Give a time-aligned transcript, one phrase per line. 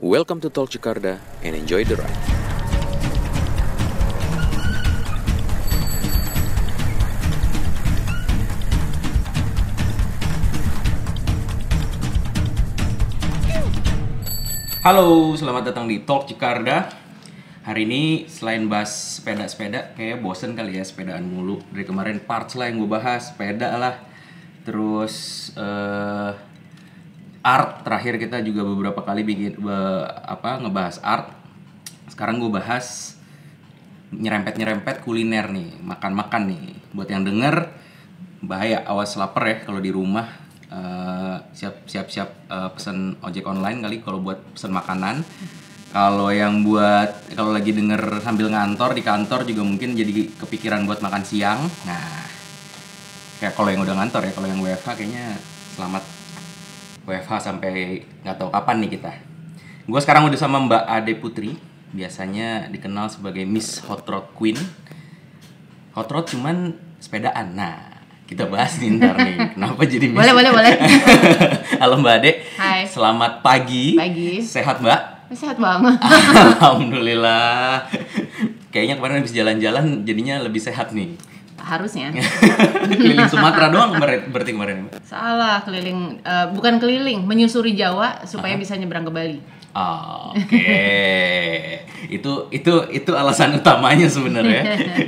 [0.00, 2.08] Welcome to Tol Jakarta and enjoy the ride.
[14.80, 16.88] Halo, selamat datang di Talk Jakarta.
[17.68, 21.60] Hari ini selain bahas sepeda-sepeda, kayak bosen kali ya sepedaan mulu.
[21.76, 24.00] Dari kemarin parts lah yang gue bahas, sepeda lah.
[24.64, 26.32] Terus eh,
[27.40, 31.32] art terakhir kita juga beberapa kali bikin be- apa ngebahas art.
[32.10, 33.16] Sekarang gue bahas
[34.10, 36.64] nyerempet-nyerempet kuliner nih, makan-makan nih.
[36.92, 37.70] Buat yang denger
[38.40, 40.40] bahaya awas lapar ya kalau di rumah
[40.70, 45.26] Eh, siap siap siap eh, pesan ojek online kali kalau buat pesan makanan.
[45.90, 51.02] Kalau yang buat kalau lagi denger sambil ngantor di kantor juga mungkin jadi kepikiran buat
[51.02, 51.66] makan siang.
[51.66, 52.22] Nah,
[53.42, 55.34] kayak kalau yang udah ngantor ya, kalau yang WFH kayaknya
[55.74, 56.04] selamat
[57.10, 59.12] WFH sampai nggak tahu kapan nih kita.
[59.90, 61.58] Gue sekarang udah sama Mbak Ade Putri,
[61.90, 64.54] biasanya dikenal sebagai Miss Hot Rod Queen.
[65.98, 67.58] Hot Rod cuman sepedaan.
[67.58, 67.90] Nah,
[68.30, 70.22] kita bahas nih ntar nih, kenapa jadi Miss?
[70.22, 70.72] Boleh, boleh, boleh.
[71.82, 72.30] Halo Mbak Ade.
[72.54, 72.86] Hai.
[72.86, 73.98] Selamat pagi.
[73.98, 74.38] Pagi.
[74.38, 75.34] Sehat Mbak?
[75.34, 75.98] Sehat banget.
[76.62, 77.86] Alhamdulillah.
[78.70, 81.18] Kayaknya kemarin habis jalan-jalan jadinya lebih sehat nih.
[81.60, 82.10] Harusnya.
[82.90, 84.78] Keliling Sumatera doang kemarin berarti kemarin.
[85.04, 89.38] Salah, keliling eh, bukan keliling, menyusuri Jawa supaya bisa nyebrang ke Bali.
[89.70, 90.66] Oh, Oke.
[92.10, 94.66] itu itu itu alasan utamanya sebenarnya.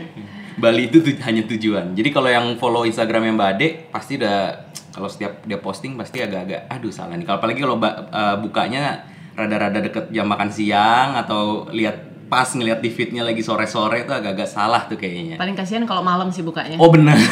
[0.62, 1.98] Bali itu tu- hanya tujuan.
[1.98, 6.70] Jadi kalau yang follow Instagramnya Mbak Ade pasti udah kalau setiap dia posting pasti agak-agak
[6.70, 7.26] aduh salah nih.
[7.26, 12.88] Kalau apalagi kalau eh, bukanya rada-rada deket jam makan siang atau lihat pas ngeliat di
[12.88, 15.36] feednya lagi sore-sore itu agak-agak salah tuh kayaknya.
[15.36, 16.80] Paling kasihan kalau malam sih bukanya.
[16.80, 17.12] Oh bener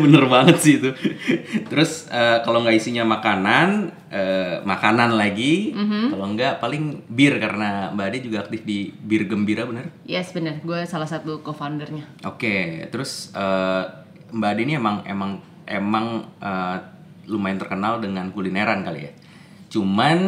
[0.00, 0.90] Bener banget sih itu
[1.68, 5.76] Terus eh, kalau nggak isinya makanan eh, Makanan lagi
[6.08, 9.92] Kalau nggak paling bir Karena Mbak Ade juga aktif di Bir Gembira bener?
[10.08, 10.64] Yes, bener.
[10.64, 12.08] Gue salah satu co-foundernya.
[12.24, 13.84] Oke Terus eh,
[14.32, 15.30] Mbak Ade ini emang Emang
[15.68, 16.06] Emang
[16.40, 16.76] eh,
[17.28, 19.12] lumayan terkenal dengan kulineran kali ya
[19.70, 20.18] Cuman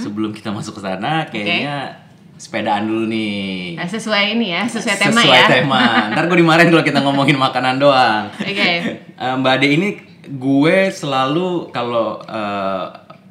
[0.00, 1.99] sebelum kita masuk ke sana Kayaknya
[2.40, 5.46] sepedaan dulu nih Eh, sesuai ini ya, sesuai tema Sesuai ya.
[5.46, 5.82] tema.
[6.08, 8.32] Ntar gue dimarahin kalau kita ngomongin makanan doang.
[8.32, 8.70] Oke.
[9.20, 9.88] Eh, Mbak Ade ini
[10.32, 12.84] gue selalu kalau eh,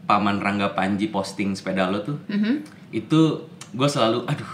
[0.05, 2.61] paman Rangga Panji posting sepeda lo tuh, Mhm.
[2.91, 3.21] itu
[3.71, 4.51] gue selalu, aduh,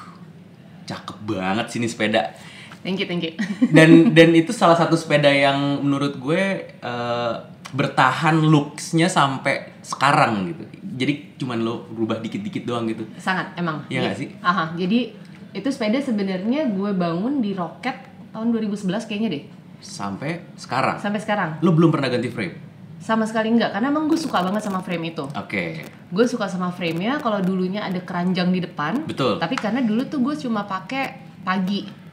[0.86, 2.32] cakep banget sini sepeda.
[2.80, 3.36] Thank you, thank you.
[3.76, 7.34] Dan dan itu salah satu sepeda yang menurut gue eh,
[7.68, 10.64] bertahan looksnya sampai sekarang gitu.
[10.96, 13.04] Jadi cuman lo rubah dikit-dikit doang gitu.
[13.20, 13.84] Sangat emang.
[13.92, 14.30] Iya nggak sih?
[14.40, 15.12] Aha, jadi
[15.52, 17.96] itu sepeda sebenarnya gue bangun di Rocket
[18.32, 19.44] tahun 2011 kayaknya deh.
[19.84, 20.96] Sampai sekarang.
[21.00, 21.60] Sampai sekarang.
[21.60, 22.56] Lo belum pernah ganti frame?
[22.96, 25.28] Sama sekali enggak, karena emang gue suka banget sama frame itu.
[25.36, 25.84] Oke.
[26.10, 29.04] Gue suka sama frame-nya kalau dulunya ada keranjang di depan.
[29.04, 29.38] Betul.
[29.38, 32.05] Tapi karena dulu tuh gue cuma pakai pagi.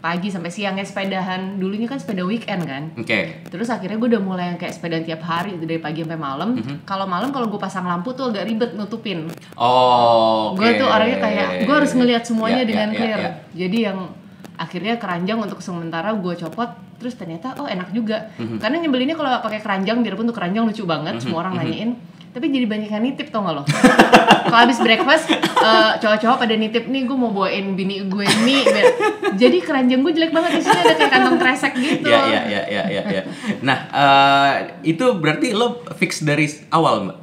[0.00, 1.56] Pagi sampai siangnya sepedahan.
[1.56, 2.88] Dulunya kan sepeda weekend kan.
[2.96, 3.44] Oke.
[3.46, 6.56] Terus akhirnya gue udah mulai yang kayak sepedaan tiap hari dari pagi sampai malam.
[6.56, 6.82] Mhm.
[6.82, 9.28] Kalau malam kalau gue pasang lampu tuh agak ribet nutupin.
[9.54, 10.58] Oh, oke.
[10.58, 13.18] Gue tuh orangnya kayak gue harus ngelihat semuanya Ya, ya, dengan ya, clear.
[13.18, 13.30] ya.
[13.54, 13.98] Jadi yang
[14.56, 18.60] akhirnya keranjang untuk sementara gue copot terus ternyata oh enak juga Mhm.
[18.60, 21.96] karena nyebelinnya kalau pakai keranjang biarpun tuh keranjang lucu banget Mhm, semua orang nanyain
[22.30, 23.62] tapi jadi banyak yang nitip tau gak lo
[24.44, 28.62] kalau habis breakfast eh, cowok-cowok pada nitip nih gue mau bawain bini gue mie
[29.34, 32.62] jadi keranjang gue jelek banget di sini ada kayak kantong kresek gitu Ya, ya, ya,
[32.66, 33.22] ya, ya, ya.
[33.60, 34.52] Nah, eh,
[34.84, 37.18] itu berarti lo fix dari awal, Mbak?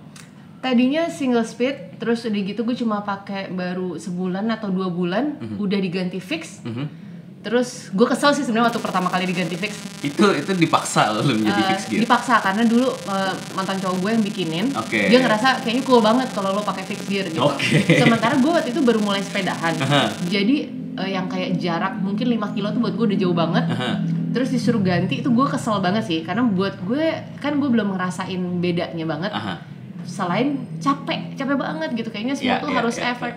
[0.58, 5.56] Tadinya single speed, terus udah gitu gue cuma pakai baru sebulan atau dua bulan, Mhm.
[5.58, 6.60] udah diganti fix.
[6.64, 7.07] Mhm.
[7.38, 9.80] Terus gue kesel sih sebenarnya waktu pertama kali diganti fix.
[10.00, 12.02] Itu itu dipaksa lo menjadi Eh, fix gear.
[12.04, 15.08] dipaksa karena dulu eh, mantan cowok gue yang bikinin, Oke.
[15.08, 17.40] dia ngerasa kayaknya cool banget kalau lo pakai fix gear gitu.
[17.42, 17.88] Oke.
[17.96, 20.12] Sementara gue waktu itu baru mulai sepedahan, Aha.
[20.26, 20.58] jadi
[20.98, 23.64] eh, yang kayak jarak mungkin 5 kilo tuh buat gue udah jauh banget.
[23.66, 23.90] Aha.
[24.28, 27.06] Terus disuruh ganti itu gue kesel banget sih, karena buat gue
[27.38, 29.32] kan gue belum ngerasain bedanya banget.
[29.32, 29.56] Aha.
[30.04, 33.36] selain capek capek banget gitu kayaknya semua Ya, tuh ya, harus ya, effort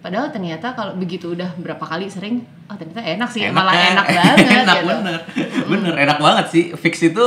[0.00, 3.84] padahal ternyata kalau begitu udah berapa kali sering oh ternyata enak sih Enak malah kan?
[3.92, 4.88] enak banget enak gitu.
[4.88, 5.20] bener.
[5.70, 6.64] Bener, enak banget sih.
[6.74, 7.24] Fix itu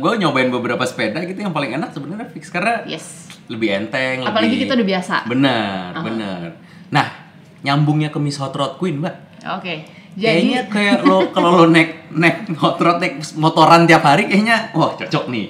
[0.00, 4.56] gue nyobain beberapa sepeda gitu yang paling enak sebenarnya fix karena yes lebih enteng, apalagi
[4.56, 6.04] lebih kita udah biasa Bener, Aha.
[6.04, 6.40] bener.
[6.92, 7.06] Nah,
[7.64, 9.14] nyambungnya ke Miss Hot Rod Queen, Mbak.
[9.56, 9.74] oke
[10.18, 14.68] Kayaknya jadi kayak lo kalau lo naik naik hot rod naik motoran tiap hari kayaknya
[14.74, 15.46] wah cocok nih.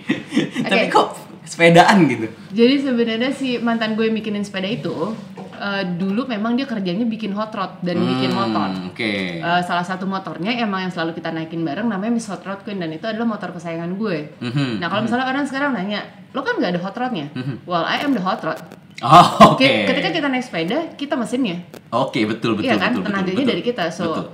[0.62, 1.08] Tapi kok
[1.48, 2.28] sepedaan gitu.
[2.50, 5.16] jadi sebenarnya si mantan gue yang bikinin sepeda itu
[5.54, 9.38] eh, dulu memang dia kerjanya bikin hot rod dan bikin Hmm, motor Oke.
[9.38, 12.76] Eh, salah satu motornya emang yang selalu kita naikin bareng namanya Miss Hot Rod Queen
[12.76, 14.34] dan itu adalah motor kesayangan gue.
[14.38, 14.78] Mhm.
[14.78, 17.26] Nah kalau misalnya orang sekarang nanya, lo kan nggak ada hot rodnya?
[17.64, 18.58] Well, I am the hot rod.
[18.98, 19.62] Oh, oke.
[19.62, 21.62] Ki- Ketika kita naik sepeda, kita mesinnya.
[21.88, 22.90] Oke, betul betul iya kan?
[22.92, 23.06] betul.
[23.06, 23.84] Tenaganya betul, dari kita.
[23.88, 24.26] So, Betul.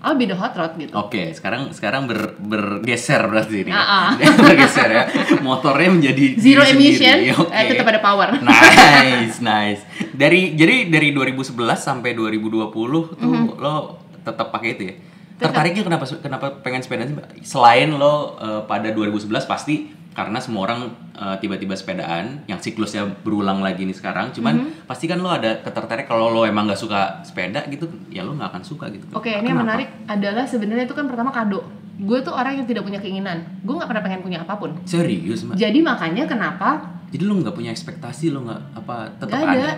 [0.00, 0.96] I'll be the hot rod gitu.
[0.96, 3.70] Oke, sekarang sekarang ber, bergeser berarti ini.
[3.70, 4.20] Ah, ah.
[4.48, 5.04] bergeser ya.
[5.38, 7.36] Motornya menjadi Zero emission, sendiri.
[7.36, 7.52] Oke.
[7.52, 8.28] eh, tetap ada power.
[8.40, 9.84] Nice, nice.
[10.10, 12.72] Dari jadi dari 2011 sampai 2020
[13.12, 13.60] tuh Mhm.
[13.60, 14.94] lo tetap pakai itu ya.
[15.36, 17.16] Tertariknya kenapa kenapa pengen sepeda sih?
[17.40, 20.80] Selain lo eh, pada 2011 pasti karena semua orang
[21.12, 24.84] eh, tiba-tiba sepedaan yang siklusnya berulang lagi nih sekarang cuman Mhm.
[24.84, 28.50] pasti kan lo ada ketertarik kalau lo emang nggak suka sepeda gitu ya lo nggak
[28.50, 31.64] akan suka gitu Oke, ini yang menarik adalah sebenarnya itu kan pertama kado.
[31.98, 33.44] Gue tuh orang yang tidak punya keinginan.
[33.60, 34.72] Gue nggak pernah pengen punya apa pun.
[34.84, 36.68] serius mbak Jadi makanya kenapa
[37.08, 39.70] jadi lo nggak punya ekspektasi lo nggak apa tetap Gak ada.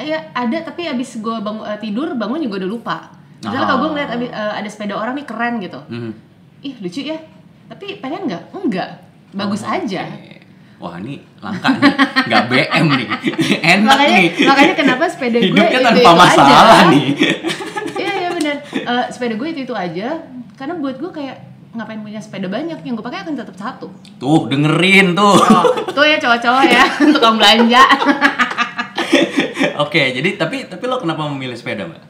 [0.00, 2.96] Ya, ada tapi abis gue bangun eh, tidur bangun juga udah lupa.
[3.38, 3.66] Misalnya Ah.
[3.66, 6.10] kalau gue ngeliat abi- eh, ada sepeda orang nih keren gitu, Mhm.
[6.62, 7.18] ih lucu ya.
[7.66, 8.42] Tapi pengen nggak?
[8.54, 8.90] Enggak.
[9.36, 10.02] Bagus Oh, aja.
[10.02, 10.34] oke.
[10.76, 11.92] Wah ini langka nih,
[12.26, 13.08] nggak BM nih,
[13.74, 14.28] enak makanya nih.
[14.44, 16.90] makanya kenapa sepeda gue Hidupnya itu, tanpa itu masalah aja.
[16.90, 17.06] nih.
[17.96, 18.56] Iya iya benar.
[18.66, 20.08] Eh, sepeda gue itu itu aja.
[20.54, 21.36] Karena buat gue kayak
[21.72, 23.88] ngapain punya sepeda banyak yang gue pakai akan tetap satu.
[24.16, 25.36] Tuh dengerin tuh.
[25.36, 26.84] Oh, tuh ya cowok-cowok ya
[27.14, 27.82] tukang belanja.
[29.78, 32.00] Oke, jadi tapi tapi lo kenapa memilih sepeda mbak?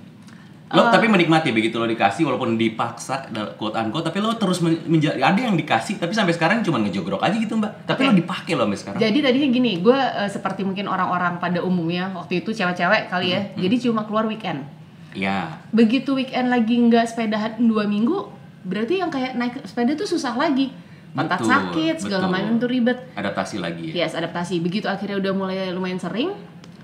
[0.76, 0.92] Lo Eh.
[0.92, 3.26] tapi menikmati begitu lo dikasih walaupun dipaksa
[3.56, 7.18] quote unquote tapi lo terus men- menja- ada yang dikasih tapi sampai sekarang cuma ngejogrok
[7.18, 7.72] aja gitu mbak.
[7.84, 8.06] Tapi Oke.
[8.06, 8.98] lo dipakai lo sampai sekarang.
[9.00, 13.40] Jadi tadinya gini, gue eh, seperti mungkin orang-orang pada umumnya waktu itu cewek-cewek kali ya.
[13.42, 14.68] Hmm, Jadi cuma keluar weekend.
[15.10, 18.28] Ya, Begitu weekend lagi nggak sepedahan dua minggu,
[18.62, 20.68] berarti yang kayak naik sepeda tuh susah lagi.
[21.10, 23.00] Betul, sakit, segala macam tuh ribet.
[23.14, 24.04] adaptasi lagi ya.
[24.04, 24.60] Yes, adaptasi.
[24.60, 26.36] Begitu akhirnya udah mulai lumayan sering,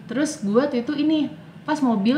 [0.03, 1.29] terus gue tuh itu ini
[1.62, 2.17] pas mobil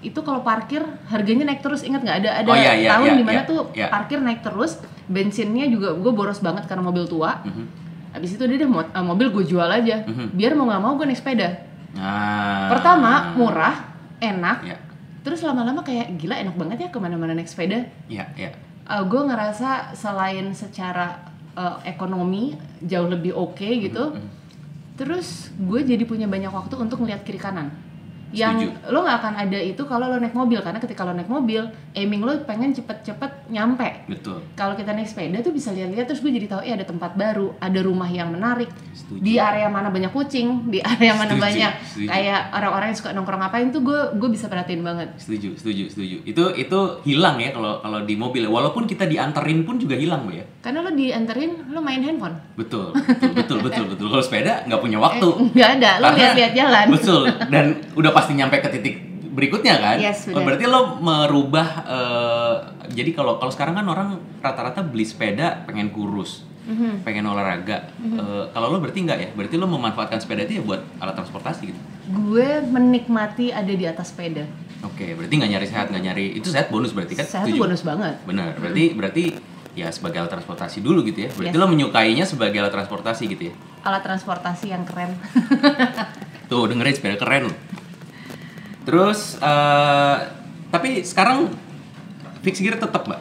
[0.00, 3.16] itu kalau parkir harganya naik terus ingat nggak ada ada Oh, iya, iya, tahun iya,
[3.16, 3.86] di mana iya, tuh iya.
[3.88, 4.76] parkir naik terus
[5.06, 7.64] bensinnya juga gue boros banget karena mobil tua Mhm.
[8.12, 10.32] habis itu udah deh eh, mobil gue jual aja Mhm.
[10.32, 11.48] biar mau nggak mau gue naik sepeda
[11.96, 12.68] Nah.
[12.68, 13.76] pertama murah
[14.18, 14.76] enak Ya,
[15.22, 18.52] terus lama-lama kayak gila enak banget ya ke mana-mana naik sepeda ya, ya.
[18.86, 24.28] gue ngerasa selain secara uh, ekonomi jauh lebih oke gitu Mhm.
[24.94, 27.72] terus gue jadi punya banyak waktu untuk melihat kiri kanan
[28.28, 28.90] yang Setuju.
[28.90, 31.62] lo nggak akan ada itu kalau lo naik mobil karena ketika lo naik mobil
[31.92, 34.42] aiming lo pengen cepet-cepet nyampe Betul.
[34.52, 37.54] kalau kita naik sepeda tuh bisa lihat-lihat terus gue jadi tahu eh ada tempat baru
[37.56, 39.20] ada rumah yang menarik Setuju.
[39.20, 42.06] di area mana banyak kucing di area mana Setuju, banyak setuju.
[42.08, 46.16] kayak orang-orang yang suka nongkrong ngapain tuh gue gue bisa perhatiin banget Setuju, setuju, setuju.
[46.24, 48.42] Itu itu hilang ya kalau kalau di mobil.
[48.42, 50.44] Walaupun kita dianterin pun juga hilang, Bu ya.
[50.60, 54.06] karena lo dianterin lo main handphone Betul, betul, betul, betul, betul.
[54.08, 55.28] Kalau sepeda nggak punya waktu.
[55.28, 57.22] Eh, nggak ada lo lihat-lihat jalan Betul.
[57.46, 58.96] Dan udah pasti nyampe ke titik
[59.28, 59.96] berikutnya kan.
[59.98, 60.42] Yes, benar.
[60.42, 61.68] berarti lo merubah.
[61.86, 62.54] eh,
[62.90, 64.08] jadi kalau kalau sekarang kan orang
[64.40, 67.04] rata-rata beli sepeda pengen kurus, Mhm.
[67.04, 67.92] pengen olahraga.
[68.00, 69.28] Eh, kalau lo berarti nggak ya?
[69.30, 71.80] Berarti lo memanfaatkan sepeda itu ya buat alat transportasi gitu.
[72.06, 74.46] gue menikmati ada di atas sepeda
[74.80, 77.26] Oke, berarti nggak nyari sehat, nggak nyari itu sehat bonus berarti kan?
[77.26, 77.58] tuh Setuju?
[77.60, 79.24] bonus banget Benar, berarti berarti
[79.74, 81.30] ya sebagai alat transportasi dulu gitu ya.
[81.30, 81.60] Berarti Yes.
[81.60, 83.54] lo menyukainya sebagai alat transportasi gitu ya.
[83.82, 85.18] alat transportasi yang keren
[86.46, 87.50] Tuh dengerin sepeda keren.
[87.50, 87.56] loh.
[88.86, 90.16] Terus eh
[90.66, 91.50] tapi sekarang
[92.40, 93.20] fix gear tetap, Mbak.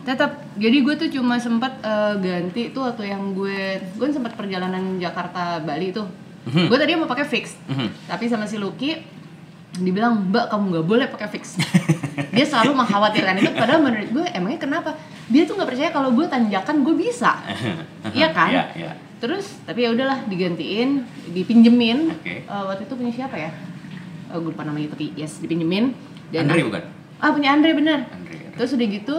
[0.00, 3.60] tetap jadi gue tuh cuma sempat eh, ganti tuh waktu yang gue
[3.92, 6.08] gue sempat perjalanan Jakarta Bali tuh
[6.46, 6.64] Mhm.
[6.64, 8.08] gue tadi mau pakai fix Mhm.
[8.08, 8.96] tapi sama si Lucky
[9.76, 11.60] dibilang mbak kamu nggak boleh pakai fix
[12.32, 14.96] dia selalu mengkhawatirkan itu padahal menurut gue emangnya kenapa
[15.26, 17.44] dia tuh nggak percaya kalau gue tanjakan gue bisa
[18.08, 18.48] Iya kan?
[18.48, 18.92] Iya, iya.
[19.18, 22.32] terus tapi ya udahlah digantiin dipinjemin Oke.
[22.40, 23.52] Eh, waktu itu punya siapa ya
[24.28, 25.92] oh, gue lupa namanya tapi yes dipinjemin
[26.30, 26.82] Andre bukan?
[27.18, 28.52] ah punya Andre bener Andre.
[28.54, 29.16] terus udah gitu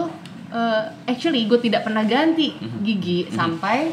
[0.50, 2.78] eh, actually gue tidak pernah ganti Mhm.
[2.80, 3.90] gigi sampai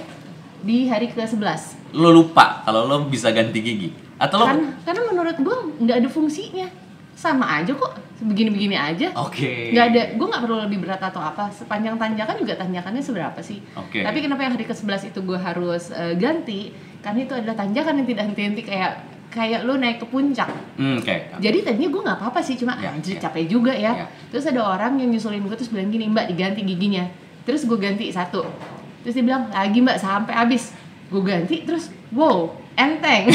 [0.59, 5.01] di hari ke 11 Lo lupa kalau lo bisa ganti gigi atau lo kan karena
[5.05, 6.67] menurut gue nggak ada fungsinya
[7.13, 9.69] sama aja kok begini-begini aja Oke.
[9.71, 13.61] nggak ada gue nggak perlu lebih berat atau apa sepanjang tanjakan juga tanjakannya seberapa sih
[13.73, 14.01] Oke.
[14.01, 16.69] tapi kenapa yang hari ke 11 itu gue harus eh, ganti
[16.99, 18.91] karena itu adalah tanjakan yang tidak henti-henti kayak
[19.29, 21.15] kayak lu naik ke puncak Hmm, oke.
[21.37, 23.21] jadi tadinya gue nggak apa-apa sih cuma Ya, anjir ya.
[23.23, 23.91] capek juga ya.
[23.93, 24.05] Ya.
[24.27, 27.05] terus ada orang yang nyusulin gue terus bilang gini mbak diganti giginya
[27.43, 28.47] terus gue ganti satu
[29.01, 30.71] terus dia bilang lagi mbak sampai habis
[31.07, 33.27] gue ganti terus wow enteng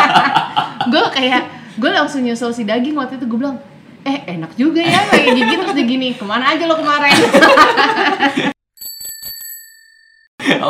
[0.92, 1.42] gue kayak
[1.74, 3.58] gue langsung nyusul si daging waktu itu gue bilang
[4.02, 7.14] eh enak juga ya pakai gigi terus gini ke mana aja lo kemarin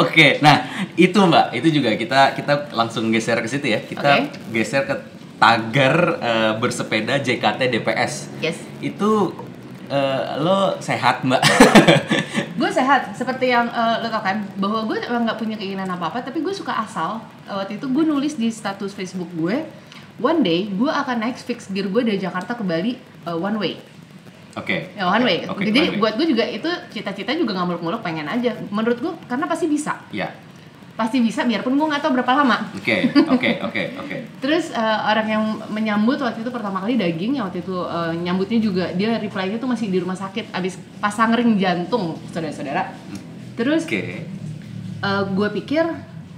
[0.03, 3.81] Oke, nah itu mbak, itu juga kita kita langsung geser ke situ ya.
[3.81, 4.53] Kita Oke.
[4.53, 4.95] geser ke
[5.37, 8.13] tagar eh, bersepeda JKT DPS.
[8.45, 9.33] yes Itu
[9.89, 11.43] eh, lo sehat mbak?
[12.61, 16.09] gue sehat seperti yang eh, lo tau kan bahwa gue emang nggak punya keinginan apa
[16.09, 19.61] apa tapi gue suka asal waktu itu gue nulis di status Facebook gue
[20.21, 22.97] one day gue akan naik fix gear gue dari Jakarta ke Bali
[23.29, 23.75] uh, one way
[24.57, 24.89] Oke.
[24.93, 26.01] ya one way Oke, jadi one way.
[26.01, 30.01] buat gue juga itu cita-cita juga nggak muluk-muluk pengen aja menurut gue karena pasti bisa
[30.09, 30.33] Ya.
[30.97, 34.17] pasti bisa biarpun gue nggak tahu berapa lama Oke, oke, oke, oke.
[34.43, 38.59] Terus eh, orang yang menyambut waktu itu pertama kali daging yang waktu itu eh, nyambutnya
[38.59, 42.97] juga dia reply-nya tuh masih di rumah sakit abis pasang ring jantung saudara-saudara.
[43.55, 44.25] Terus Oke.
[45.29, 45.85] gue pikir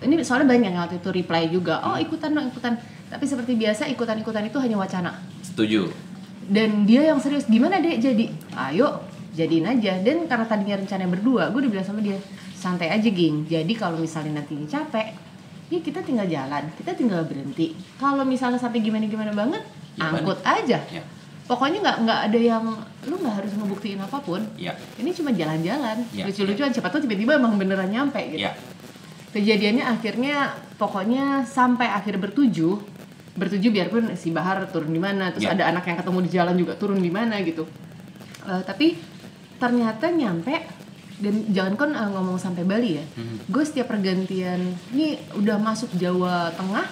[0.00, 3.87] ini soalnya banyak yang waktu itu reply juga oh ikutan dong ikutan tapi seperti biasa
[3.88, 5.88] ikutan-ikutan itu hanya wacana Setuju.
[6.48, 8.32] Dan dia yang serius gimana deh jadi?
[8.56, 9.04] Ayo
[9.36, 10.00] jadiin aja.
[10.02, 12.18] Dan karena tadinya rencananya berdua gue udah bilang sama dia
[12.58, 15.14] santai aja geng jadi kalau misalnya nanti capek
[15.70, 17.76] ya kita tinggal jalan kita tinggal berhenti.
[18.00, 19.62] Kalau misalnya sampai gimana gimana banget
[19.98, 20.78] Ya, angkut aja.
[20.94, 21.02] Ya.
[21.48, 22.64] pokoknya nggak nggak ada yang
[23.08, 24.38] lu nggak harus ngebuktiin apa pun.
[24.54, 24.76] Ya.
[25.00, 25.96] ini cuma jalan-jalan.
[26.14, 28.46] Ya, lucu-lucuan siapa tahu tiba-tiba emang beneran nyampe gitu.
[28.46, 28.54] Ya.
[29.28, 32.97] kejadiannya akhirnya pokoknya sampai akhir bertujuh
[33.38, 35.54] bertujuh biarpun si Bahar turun di mana terus Ya.
[35.54, 37.64] ada anak yang ketemu di jalan juga turun di mana gitu
[38.40, 38.97] Eh, tapi
[39.57, 40.57] ternyata nyampe
[41.18, 43.37] dan jangan kan eh, ngomong sampai Bali ya Mhm.
[43.47, 44.59] gue setiap pergantian
[44.90, 46.87] ini udah masuk Jawa Tengah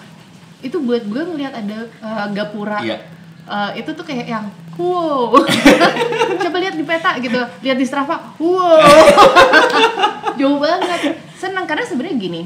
[0.58, 2.98] itu buat gue ngelihat ada eh, gapura Iya.
[3.46, 5.32] Eh, itu tuh kayak yang wow
[6.42, 8.76] coba lihat di peta gitu lihat di Strava wow
[10.38, 11.00] jauh banget
[11.34, 12.42] senang karena sebenarnya gini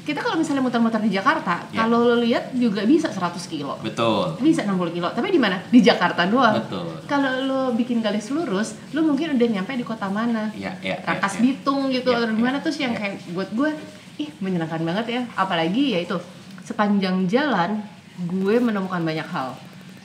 [0.00, 1.84] kita kalau misalnya muter-muter di Jakarta Ya.
[1.84, 4.34] kalau lo lihat juga bisa 100 kilo Betul.
[4.38, 7.04] bisa 60 kilo tapi di mana di Jakarta doang Betul.
[7.04, 10.96] kalau lo bikin garis lurus lo mungkin udah nyampe di kota mana Ya, ya.
[10.96, 11.40] ya, Rangkas ya.
[11.42, 12.98] Bitung gitu atau di mana ya, terus yang ya.
[12.98, 13.70] kayak buat gue
[14.18, 16.16] ih menyenangkan banget ya apalagi ya itu
[16.62, 17.80] sepanjang jalan
[18.20, 19.56] gue menemukan banyak hal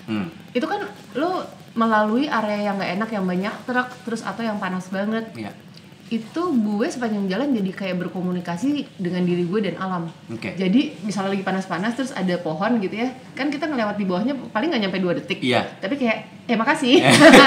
[0.05, 0.29] Hmm.
[0.53, 1.41] itu kan lo
[1.73, 5.49] melalui area yang nggak enak yang banyak truk terus atau yang panas banget Ya.
[6.05, 10.53] Itu gue sepanjang jalan jadi kayak berkomunikasi dengan diri gue dan alam Oke.
[10.53, 14.69] jadi misalnya lagi panas-panas terus ada pohon gitu ya kan kita ngelewat di bawahnya paling
[14.69, 15.65] nggak nyampe dua detik Iya.
[15.75, 17.01] tapi kayak eh makasih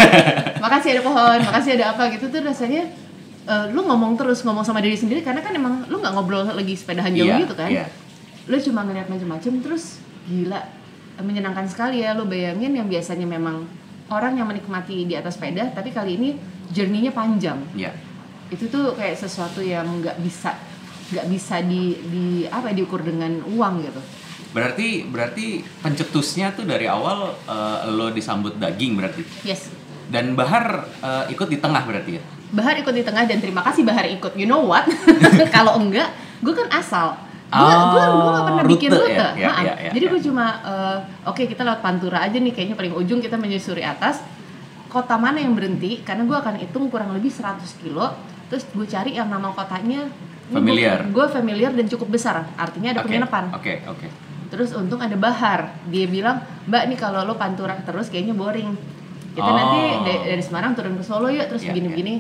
[0.65, 2.83] makasih ada pohon makasih ada apa gitu tuh rasanya
[3.45, 6.75] eh, lu ngomong terus ngomong sama diri sendiri karena kan emang lu nggak ngobrol lagi
[6.75, 7.87] sepedahan jauh Iya, gitu kan iya.
[8.45, 10.61] lu cuma ngeliat macam-macam terus gila
[11.19, 13.67] menyenangkan sekali ya lu bayangin yang biasanya memang
[14.09, 16.29] orang yang menikmati di atas sepeda tapi kali ini
[16.69, 17.95] journey-nya panjang Ya.
[18.49, 20.57] Itu tuh kayak sesuatu yang nggak bisa
[21.09, 24.01] nggak bisa di di apa ya, diukur dengan uang gitu
[24.49, 29.21] Berarti berarti pencetusnya tuh dari awal eh, lo disambut daging berarti.
[29.45, 29.69] yes
[30.09, 32.23] Dan Bahar eh, ikut di tengah berarti ya.
[32.49, 34.89] Bahar ikut di tengah dan terima kasih Bahar ikut you know what
[35.57, 36.09] kalau enggak
[36.41, 37.13] gue kan asal
[37.49, 39.29] gue Oh, gue gue gak pernah bikin rute rute ya?
[39.37, 40.11] Ya, ya, ya, jadi ya.
[40.13, 40.97] gue cuma eh,
[41.29, 44.21] oke kita lewat Pantura aja nih kayaknya paling ujung kita menyusuri atas
[44.89, 48.09] kota mana yang berhenti karena gue akan hitung kurang lebih 100 kilo
[48.49, 50.09] terus gue cari yang nama kotanya
[50.49, 51.05] Familiar.
[51.05, 54.09] gue familiar dan cukup besar artinya ada Oke, penginapan Oke, oke.
[54.49, 55.77] Terus untung ada Bahar.
[55.85, 58.73] Dia bilang, "Mbak nih kalau lo pantura terus kayaknya boring.
[59.37, 59.53] Kita Oh.
[59.53, 62.15] nanti da- dari Semarang turun ke Solo yuk terus Iya, begini-begini."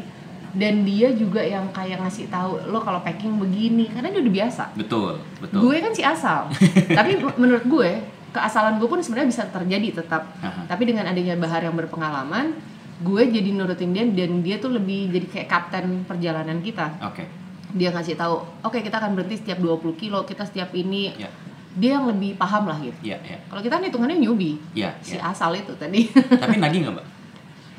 [0.50, 4.64] Dan dia juga yang kayak ngasih tahu lo kalau packing begini karena dia udah biasa.
[4.74, 5.56] Betul, betul.
[5.58, 6.52] Gue kan si asal.
[7.00, 7.90] Tapi menurut gue
[8.30, 10.28] keasalan gue pun sebenarnya bisa terjadi tetap.
[10.38, 10.66] Aha.
[10.66, 12.52] Tapi dengan adanya Bahar yang berpengalaman,
[12.98, 17.22] gue jadi nurutin dia dan dia tuh lebih jadi kayak kapten perjalanan kita Oke.
[17.70, 21.30] dia ngasih tahu oke kita akan berhenti setiap 20 kilo kita setiap ini Ya.
[21.78, 23.38] dia yang lebih paham lah gitu Iya, iya.
[23.46, 25.30] kalau kita hitungannya newbie Iya, si iya.
[25.30, 26.10] asal itu tadi
[26.42, 27.06] Tapi nagih nggak, Mbak?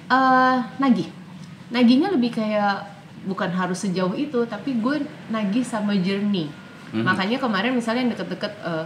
[0.07, 1.07] eh nagih
[1.67, 2.79] nagihnya lebih kayak
[3.27, 6.47] bukan harus sejauh itu tapi gue nagih sama journey
[6.89, 7.03] Mhm.
[7.03, 8.85] makanya kemarin misalnya yang deket-deket eh,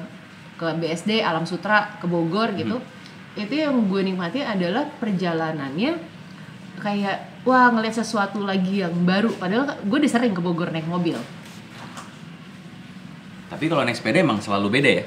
[0.54, 2.92] ke BSD Alam Sutra ke Bogor gitu Mhm.
[3.36, 5.98] itu yang gue nikmati adalah perjalanannya
[6.78, 11.18] kayak wah ngeliat sesuatu lagi yang baru padahal gue udah sering ke Bogor naik mobil
[13.46, 15.06] Tapi kalau naik sepeda emang selalu beda ya?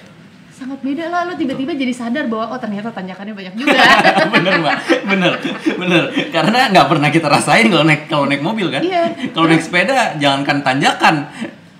[0.49, 3.76] sangat beda lah lo tiba-tiba jadi sadar bahwa oh ternyata tanjakannya banyak juga
[4.33, 5.33] bener mbak, bener,
[5.76, 6.03] bener.
[6.33, 8.81] Karena nggak pernah kita rasain kalau naik kalau naik mobil kan.
[8.81, 9.37] Iya.
[9.37, 11.29] Kalau naik sepeda, jangankan tanjakan,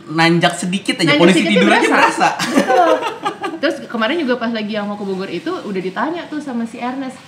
[0.07, 2.29] nanjak sedikit aja Nanjak polisi sedikit tidur aja berasa.
[2.39, 2.91] Betul.
[3.57, 6.79] Terus kemarin juga pas lagi yang mau ke Bogor itu udah ditanya tuh sama si
[6.79, 7.19] Ernest.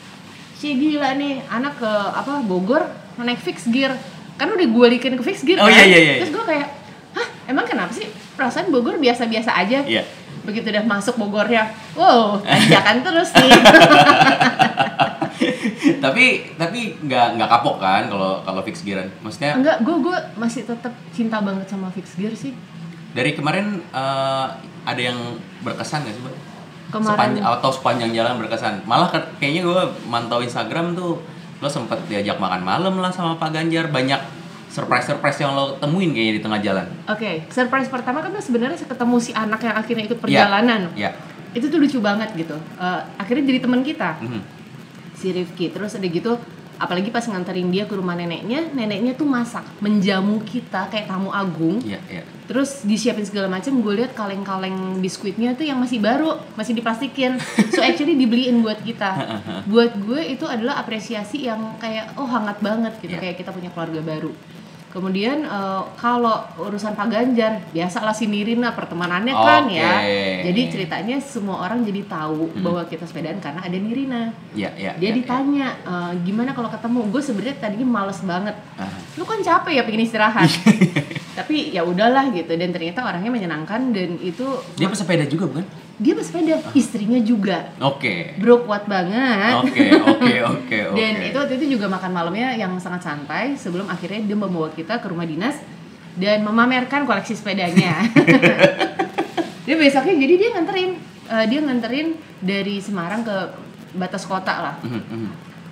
[0.55, 2.87] Si gila nih, anak ke apa Bogor
[3.19, 3.95] naik fix gear.
[4.39, 5.75] Kan udah gue likin ke fix gear Oh, kan.
[5.75, 6.15] iya, iya, iya.
[6.23, 6.69] Terus gue kayak,
[7.19, 8.07] "Hah, emang kenapa sih?
[8.39, 10.07] Perasaan Bogor biasa-biasa aja." Iya.
[10.47, 13.53] Begitu udah masuk Bogornya, wow, tanjakan terus nih.
[16.05, 19.09] tapi tapi nggak nggak kapok kan kalau kalau fix gearan.
[19.21, 22.53] Maksudnya Enggak, gue gue masih tetap cinta banget sama fix gear sih.
[23.09, 24.47] dari kemarin eh,
[24.85, 25.17] ada yang
[25.61, 26.35] berkesan nggak sih mbak?
[26.89, 28.75] Kemarin Sepanjang, atau sepanjang jalan berkesan.
[28.85, 31.21] Malah kayaknya gue mantau Instagram tuh
[31.59, 34.21] lo sempet diajak makan malam lah sama Pak Ganjar banyak
[34.69, 36.87] surprise surprise yang lo temuin kayaknya di tengah jalan.
[37.07, 40.93] Oke, surprise pertama kan sebenarnya ketemu si anak yang akhirnya ikut perjalanan.
[40.95, 41.13] Iya.
[41.49, 44.41] itu tuh lucu banget gitu Eh, akhirnya jadi teman kita Mhm.
[45.19, 46.39] Si Rifki terus ada gitu
[46.79, 51.83] apalagi pas nganterin dia ke rumah neneknya neneknya tuh masak menjamu kita kayak tamu agung.
[51.83, 52.23] Iya, iya.
[52.47, 57.37] terus disiapin segala macam gue lihat kaleng-kaleng biskuitnya tuh yang masih baru masih diplastikin.
[57.75, 59.11] So actually dibeliin buat kita.
[59.73, 63.19] Buat gue itu adalah apresiasi yang kayak oh hangat banget gitu.
[63.19, 63.21] Iya.
[63.21, 64.33] kayak kita punya keluarga baru
[64.89, 69.93] kemudian eh, kalau urusan Pak Ganjar biasalah si Nirina pertemanannya kan ya
[70.43, 74.93] jadi ceritanya semua orang jadi tahu bahwa kita sepedaan karena ada Nirina Iya, iya.
[74.95, 78.57] dia iya, ditanya "Eh, gimana kalau ketemu gue sebenarnya tadinya males banget.
[78.75, 78.89] Ah.
[79.15, 80.49] lu kan capek ya pengen istirahat
[81.39, 85.67] tapi ya udahlah gitu dan ternyata orangnya menyenangkan dan itu Dia pesepeda juga bukan?
[85.99, 88.39] Dia bersepeda istrinya juga Oke.
[88.39, 90.95] bro kuat banget Oke, oke, oke, oke.
[90.95, 94.99] dan itu waktu itu juga makan malamnya yang sangat santai sebelum akhirnya dia membawa kita
[94.99, 95.59] ke rumah dinas
[96.15, 97.99] dan memamerkan koleksi sepedanya
[99.67, 100.91] dia besoknya jadi dia nganterin
[101.29, 103.37] eh, dia nganterin dari Semarang ke
[103.93, 105.31] batas kota lah Mhm, mhm.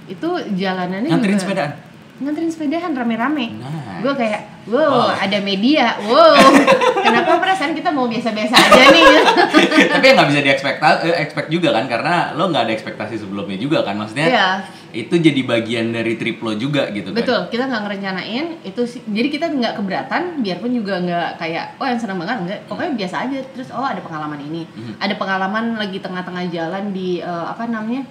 [0.09, 1.73] itu jalanannya Nganterin juga sepedaan.
[2.17, 4.01] Nganterin sepedahan rame-rame Nice.
[4.01, 5.11] gue kayak wow Oh.
[5.13, 6.33] ada media wow
[7.07, 9.05] kenapa perasaan kita mau biasa-biasa aja nih
[9.93, 13.81] Tapi nggak bisa diekspekt eh, expect juga kan karena lo nggak ada ekspektasi sebelumnya juga
[13.83, 14.27] kan maksudnya.
[14.27, 14.49] Iya.
[14.97, 17.17] Itu jadi bagian dari trip lo juga gitu kan.
[17.17, 21.85] betul kita nggak ngerencanain itu sih jadi kita nggak keberatan biarpun juga nggak kayak oh
[21.85, 24.93] yang senang banget enggak pokoknya biasa aja terus oh ada pengalaman ini Mhm.
[24.99, 28.09] ada pengalaman lagi tengah-tengah jalan di eh, apa namanya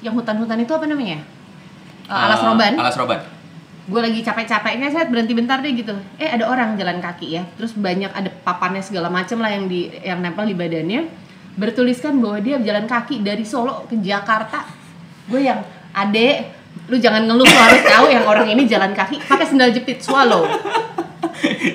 [0.00, 1.20] yang hutan-hutan itu apa namanya
[2.02, 3.20] Eh, alas roban Alas roban.
[3.82, 5.94] Gue lagi capek-capeknya saya berhenti bentar deh gitu.
[6.18, 9.90] Eh ada orang jalan kaki ya terus banyak ada papannya segala macem lah yang di
[10.02, 11.08] yang nempel di badannya.
[11.58, 14.64] Bertuliskan bahwa dia jalan kaki dari Solo ke Jakarta.
[15.26, 15.60] Gue yang
[15.92, 20.00] adek lu jangan ngeluh lu harus tahu yang orang ini jalan kaki pakai sendal jepit
[20.00, 20.46] swallow.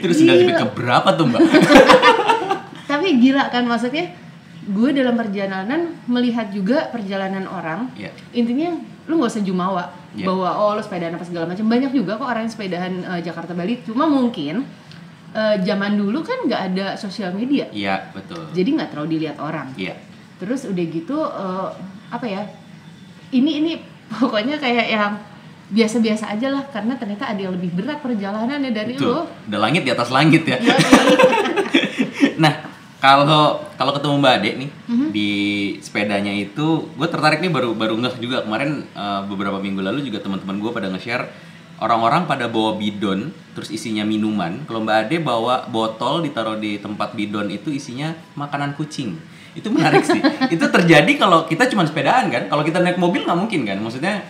[0.01, 1.41] Terus sendal jepit ke berapa tuh mbak?
[2.91, 4.15] tapi gila kan maksudnya
[4.67, 8.11] gue dalam perjalanan melihat juga perjalanan orang Iya.
[8.35, 8.75] intinya
[9.07, 10.25] lu nggak usah jumawa Iya.
[10.25, 13.51] bahwa oh lu sepedaan apa segala macam banyak juga kok orang yang sepedahan eh, Jakarta
[13.51, 14.63] Bali cuma mungkin
[15.31, 18.47] eh, zaman dulu kan nggak ada sosial media Iya betul.
[18.51, 19.99] jadi nggak terlalu dilihat orang Iya.
[20.37, 21.67] terus udah gitu eh,
[22.07, 22.43] apa ya
[23.29, 23.71] ini ini
[24.21, 25.13] pokoknya kayak yang
[25.67, 29.11] biasa-biasa aja lah karena ternyata ada yang lebih berat perjalanannya dari Betul.
[29.11, 30.55] lo Udah langit di atas langit ya.
[30.57, 30.79] Yoi.
[32.37, 32.53] Nah,
[32.97, 35.07] kalau kalau ketemu Mbak Ade nih Mhm.
[35.13, 35.31] di
[35.79, 40.17] sepedanya itu, gue tertarik nih baru baru ngeh juga kemarin eh, beberapa minggu lalu juga
[40.19, 41.29] teman-teman gue pada nge-share
[41.77, 44.65] orang-orang pada bawa bidon terus isinya minuman.
[44.65, 49.13] Kalau Mbak Ade bawa botol ditaruh di tempat bidon itu isinya makanan kucing.
[49.53, 50.17] Itu menarik sih.
[50.57, 52.49] itu terjadi kalau kita cuma sepedaan kan.
[52.49, 53.77] Kalau kita naik mobil nggak mungkin kan.
[53.77, 54.25] Maksudnya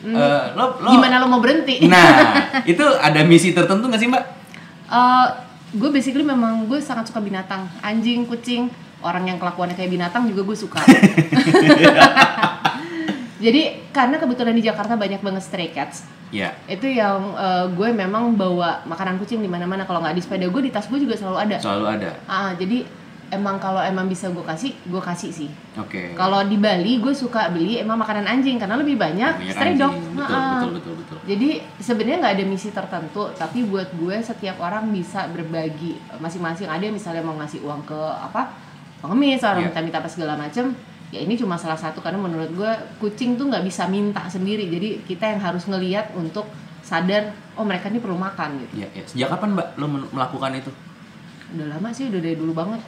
[0.00, 2.36] eh, lo, lo gimana lo mau berhenti Nah,
[2.72, 4.24] itu ada misi tertentu nggak sih Mbak?
[5.70, 8.68] Gue basically memang gue sangat suka binatang anjing kucing
[9.00, 10.76] orang yang kelakuannya kayak binatang juga gue suka
[13.40, 16.54] jadi karena kebetulan di Jakarta banyak banget stray cats Ya.
[16.70, 20.62] itu yang eh, gue memang bawa makanan kucing di mana-mana kalau nggak di sepeda gue
[20.62, 22.10] di tas gue juga selalu ada Selalu ada.
[22.30, 22.86] ah jadi
[23.30, 26.12] emang kalau emang bisa gue kasih gue kasih sih Oke.
[26.12, 29.80] kalau di Bali gue suka beli emang makanan anjing karena lebih banyak, Banyak stray anjing.
[29.80, 31.18] dog Betul, Ah, betul, betul, betul.
[31.24, 36.82] jadi sebenarnya nggak ada misi tertentu tapi buat gue setiap orang bisa berbagi masing-masing ada
[36.82, 38.50] yang misalnya mau ngasih uang ke apa
[38.98, 39.66] pengemis orang Iya.
[39.70, 40.74] minta-minta apa segala macem
[41.08, 45.02] ya ini cuma salah satu karena menurut gue kucing tuh nggak bisa minta sendiri jadi
[45.02, 46.46] kita yang harus ngeliat untuk
[46.80, 49.02] sadar oh mereka ini perlu makan gitu Iya, iya.
[49.04, 50.70] Sejak kapan Mbak lo melakukan itu?
[51.50, 52.78] udah lama sih udah dari dulu banget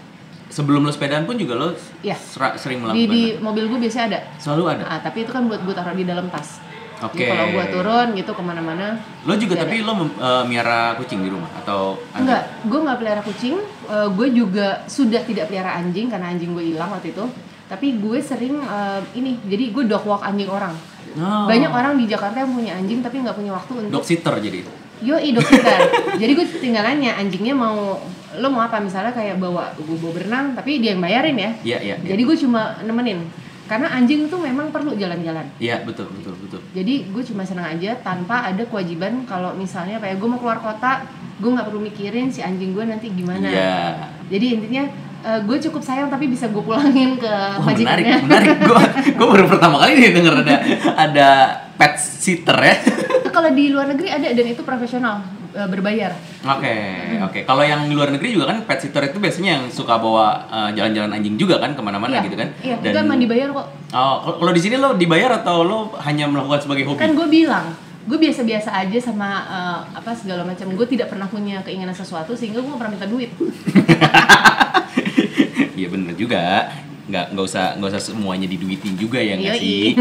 [0.53, 1.73] Sebelum lo sepedaan pun juga lo
[2.05, 3.09] sera- sering di, melakukan.
[3.09, 4.85] di mobil gue biasanya ada Selalu ada.
[4.85, 6.61] Ah, tapi itu kan buat gue taruh di dalam tas
[7.03, 7.19] Oke.
[7.19, 8.95] Jadi kalau gue turun gitu ke mana-mana
[9.27, 12.23] Lo juga tapi lo mem- eh, miara kucing di rumah atau anjing?
[12.23, 13.57] Enggak, gue nggak pelihara kucing.
[13.91, 17.25] Eh, gue juga sudah tidak pelihara anjing karena anjing gue hilang waktu itu.
[17.67, 20.75] Tapi gue sering eh, ini, jadi gue dog walk anjing orang.
[21.19, 21.45] Oh.
[21.51, 24.63] Banyak orang di Jakarta yang punya anjing tapi nggak punya waktu untuk Dog sitter jadi.
[25.03, 25.79] Yoi dog sitter.
[26.23, 27.99] jadi gue tinggal nanya anjingnya mau
[28.41, 31.51] lo mau apa misalnya kayak bawa gue bawa berenang tapi dia yang bayarin ya.
[31.61, 31.97] Iya, iya.
[32.01, 32.09] iya.
[32.15, 33.21] Jadi gue cuma nemenin.
[33.73, 35.49] Karena anjing tuh memang perlu jalan-jalan.
[35.57, 36.61] Iya, betul, betul, betul.
[36.77, 41.09] Jadi gue cuma senang aja tanpa ada kewajiban kalau misalnya kayak gue mau keluar kota,
[41.41, 43.49] gue nggak perlu mikirin si anjing gue nanti gimana.
[43.49, 43.77] Iya.
[44.29, 44.85] Jadi intinya
[45.25, 48.61] eh, gue cukup sayang tapi bisa gue pulangin ke Wah, menarik, menarik.
[48.61, 48.77] Gue
[49.17, 50.57] gue baru pertama kali nih denger ada
[50.93, 51.29] ada
[51.81, 52.77] pet sitter ya.
[53.33, 56.11] Kalau di luar negeri ada dan itu profesional eh, berbayar.
[56.43, 56.75] Oke,
[57.23, 57.41] oke.
[57.43, 60.71] Kalau yang di luar negeri juga kan pet sitter itu biasanya yang suka bawa eh,
[60.73, 62.49] jalan-jalan anjing juga kan ke mana-mana Iya, gitu kan.
[62.59, 63.67] Iya, itu emang dibayar kok.
[63.91, 66.99] Oh, kalau- di sini lo dibayar atau lo hanya melakukan sebagai hobi?
[66.99, 70.67] Kan gue bilang, gue biasa-biasa aja sama eh, apa segala macam.
[70.73, 73.31] Gue tidak pernah punya keinginan sesuatu sehingga gue gak pernah minta duit.
[75.73, 76.71] Iya bener juga.
[77.03, 79.99] nggak nggak usah nggak usah semuanya diduitin juga ya nggak sih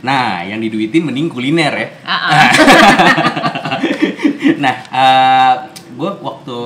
[0.00, 2.48] nah yang diduitin mending kuliner ya Ah, ah.
[4.58, 4.74] nah
[5.88, 6.56] gue waktu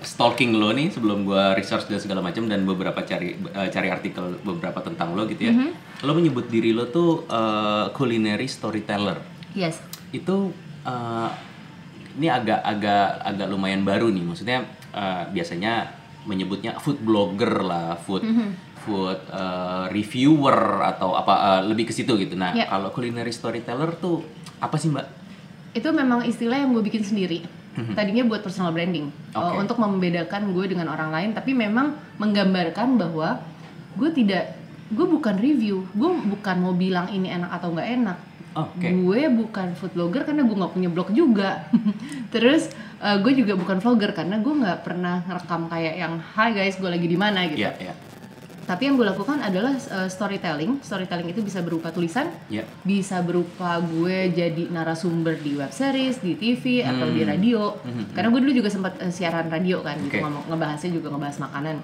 [0.00, 4.38] stalking lo nih sebelum gue research dan segala macam dan beberapa cari eh, cari artikel
[4.40, 5.70] beberapa tentang lo gitu ya Mhm.
[6.00, 9.18] lo menyebut diri lo tuh eh, culinary storyteller
[9.52, 11.28] yes itu eh,
[12.14, 14.58] ini agak agak agak lumayan baru nih maksudnya
[14.90, 15.90] eh, biasanya
[16.24, 18.48] menyebutnya food blogger lah food Mhm.
[18.78, 22.70] food eh, reviewer atau apa eh, lebih ke situ gitu nah Ya.
[22.70, 24.22] kalau culinary storyteller tuh
[24.58, 25.06] apa sih mbak
[25.76, 27.44] itu memang istilah yang gue bikin sendiri.
[27.94, 29.06] Tadinya buat personal branding.
[29.34, 29.38] Oke.
[29.38, 33.38] uh, untuk membedakan gue dengan orang lain tapi memang menggambarkan bahwa
[33.94, 34.58] gue tidak
[34.90, 35.86] gue bukan review.
[35.94, 38.18] Gue bukan mau bilang ini enak atau nggak enak.
[38.58, 38.88] Oke.
[38.90, 41.70] Gue bukan food blogger karena gue nggak punya blog juga.
[42.34, 46.74] Terus uh, gue juga bukan vlogger karena gue nggak pernah ngerekam kayak yang hi guys
[46.82, 47.62] gue lagi di mana gitu.
[47.62, 47.94] Ya ya
[48.68, 53.80] tapi yang gue lakukan adalah uh, storytelling storytelling itu bisa berupa tulisan ya bisa berupa
[53.80, 57.76] gue jadi narasumber di web series, di TV atau di radio.
[58.12, 60.24] Karena gue dulu juga sempat eh, siaran radio kan, gitu Oke.
[60.24, 61.76] ngomong ngebahasnya juga ngebahas makanan.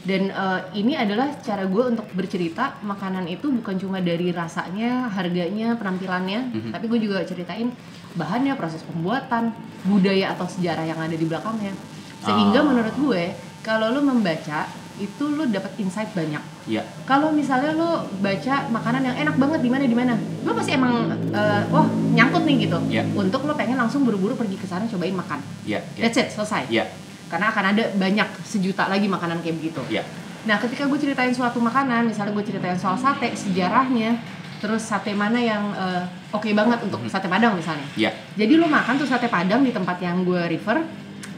[0.00, 5.74] Dan eh, ini adalah cara gue untuk bercerita makanan itu bukan cuma dari rasanya, harganya,
[5.76, 7.68] penampilannya, tapi gue juga ceritain
[8.14, 9.50] bahannya, proses pembuatan,
[9.86, 11.74] budaya atau sejarah yang ada di belakangnya.
[12.20, 12.66] Sehingga Ah.
[12.66, 13.22] menurut gue
[13.60, 14.66] kalau lo membaca
[15.00, 16.38] itu lo dapat insight banyak.
[16.68, 20.14] Ya kalau misalnya lo baca makanan yang enak banget di mana di mana?
[20.44, 22.78] Lo pasti emang eh, wah nyangkut nih gitu.
[22.86, 23.02] Iya.
[23.10, 25.40] untuk lo pengen langsung buru-buru pergi ke sana cobain makan.
[25.64, 26.68] Ya ya that's it selesai.
[26.68, 26.84] Ya
[27.32, 29.80] karena akan ada banyak sejuta lagi makanan kayak begitu.
[29.88, 30.04] Ya
[30.44, 34.16] nah ketika gue ceritain suatu makanan misalnya gue ceritain soal sate sejarahnya
[34.60, 37.88] terus sate mana yang eh, oke banget untuk sate padang misalnya.
[37.96, 40.84] Ya jadi lo makan tuh sate padang di tempat yang gue refer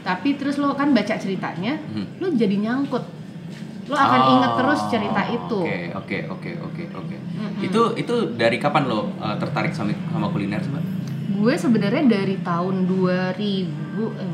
[0.03, 2.19] tapi terus lo kan baca ceritanya Mhm.
[2.19, 3.22] lo jadi nyangkut
[3.83, 7.15] lo akan Oh, inget terus cerita itu Oke, oke, oke, oke, oke.
[7.59, 10.83] Itu itu dari kapan lo uh, tertarik sama sama kuliner sih, Mbak?
[11.33, 13.63] gue sebenarnya dari tahun 2000 eh,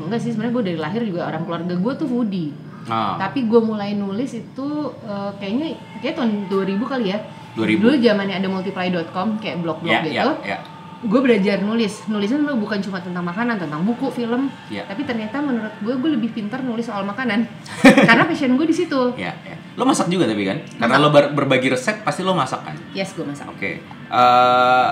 [0.06, 2.52] enggak sih sebenarnya gue dari lahir juga orang keluarga gue tuh foodie
[2.88, 4.68] Ah, tapi gue mulai nulis itu
[5.04, 7.18] eh, kayaknya kayak tahun 2000 kali ya
[7.54, 7.76] 2000.
[7.76, 10.58] dulu zamannya ada multiply.com kayak blog-blog ya, gitu ya, ya.
[11.00, 14.84] Gue belajar nulis nulisnya lo bukan cuma tentang makanan tentang buku film Ya.
[14.84, 17.48] tapi ternyata menurut gue gue lebih pintar nulis soal makanan
[18.08, 19.56] karena passion gue di situ Ya, ya.
[19.72, 20.60] Lo masak juga tapi kan?
[20.76, 21.00] Karena Masak.
[21.00, 22.76] lo ber- berbagi resep pasti lo masak kan?
[22.92, 23.80] yes gue masak Oke.
[24.10, 24.90] Eh,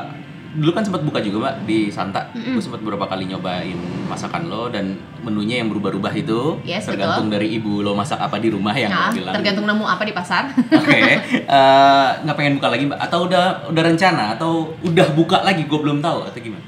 [0.56, 2.32] dulu kan sempat buka juga mbak di Santa.
[2.32, 2.56] Mm-mm.
[2.56, 3.76] Gue sempat beberapa kali nyobain
[4.08, 8.48] masakan lo dan menunya yang berubah-ubah itu Yes, tergantung dari ibu lo masak apa di
[8.48, 9.34] rumah yang nah, bilang.
[9.36, 11.00] tergantung nemu apa di pasar Oke,
[11.58, 12.98] Eh, nggak pengen buka lagi mbak?
[13.02, 14.24] Atau udah udah rencana?
[14.38, 15.68] Atau udah buka lagi?
[15.68, 16.64] Gue belum tahu atau gimana?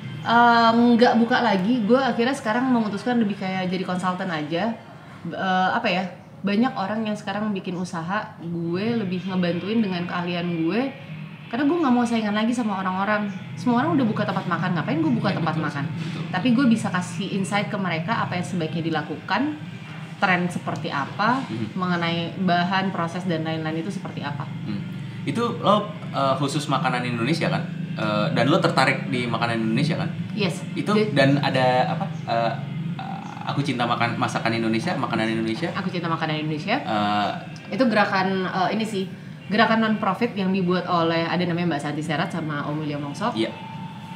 [0.76, 4.76] Nggak buka lagi gue akhirnya sekarang memutuskan lebih kayak jadi konsultan aja
[5.20, 6.04] Eh, apa ya
[6.40, 10.80] banyak orang yang sekarang bikin usaha gue lebih ngebantuin dengan keahlian gue
[11.50, 14.98] karena gue nggak mau saingan lagi sama orang-orang semua orang udah buka tempat makan ngapain
[14.98, 16.22] gue buka Ya, tempat betul, makan betul.
[16.30, 19.58] tapi gue bisa kasih insight ke mereka apa yang sebaiknya dilakukan
[20.16, 21.66] tren seperti apa Mhm.
[21.74, 24.82] mengenai bahan proses dan lain-lain itu seperti apa Hmm.
[25.22, 27.60] Itu lo uh, khusus makanan Indonesia kan?
[27.92, 30.08] Uh, dan lo tertarik di makanan Indonesia kan?
[30.32, 32.04] yes Itu Jadi, dan ada apa?
[32.24, 32.52] uh,
[32.96, 35.68] uh, aku cinta makan masakan Indonesia, makanan Indonesia.
[35.72, 37.30] aku cinta makanan Indonesia Uh,
[37.68, 39.04] itu gerakan eh, ini sih
[39.50, 43.34] gerakan non profit yang dibuat oleh ada namanya Mbak Santi Serat sama Om William Wongso
[43.34, 43.50] Iya.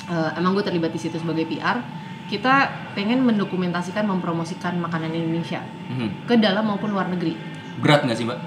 [0.04, 1.82] Eh, emang gue terlibat di situ sebagai PR
[2.24, 2.54] kita
[2.94, 6.24] pengen mendokumentasikan mempromosikan makanan Indonesia Mhm.
[6.24, 7.34] ke dalam maupun luar negeri
[7.74, 8.38] Berat nggak sih mbak?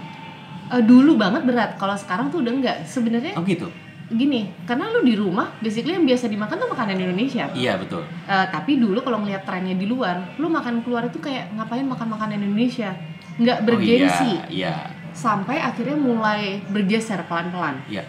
[0.70, 3.68] Eh, dulu banget berat kalau sekarang tuh udah enggak sebenarnya Oh gitu.
[4.08, 8.08] gini karena lu di rumah basically yang biasa dimakan tuh makanan Indonesia Iya betul.
[8.24, 12.08] Eh, tapi dulu kalau ngeliat trennya di luar lu makan keluar itu kayak ngapain makan
[12.10, 12.96] makanan Indonesia
[13.36, 14.76] nggak bergengsi Oh, iya, iya,
[15.18, 18.06] sampai akhirnya mulai bergeser pelan-pelan iya.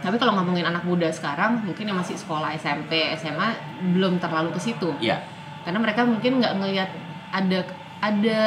[0.00, 3.52] Tapi kalau ngomongin anak muda sekarang, mungkin yang masih sekolah SMP, SMA
[3.92, 4.96] belum terlalu ke situ.
[4.96, 5.20] Iya.
[5.60, 6.88] Karena mereka mungkin nggak ngelihat
[7.28, 7.60] ada
[8.00, 8.38] ada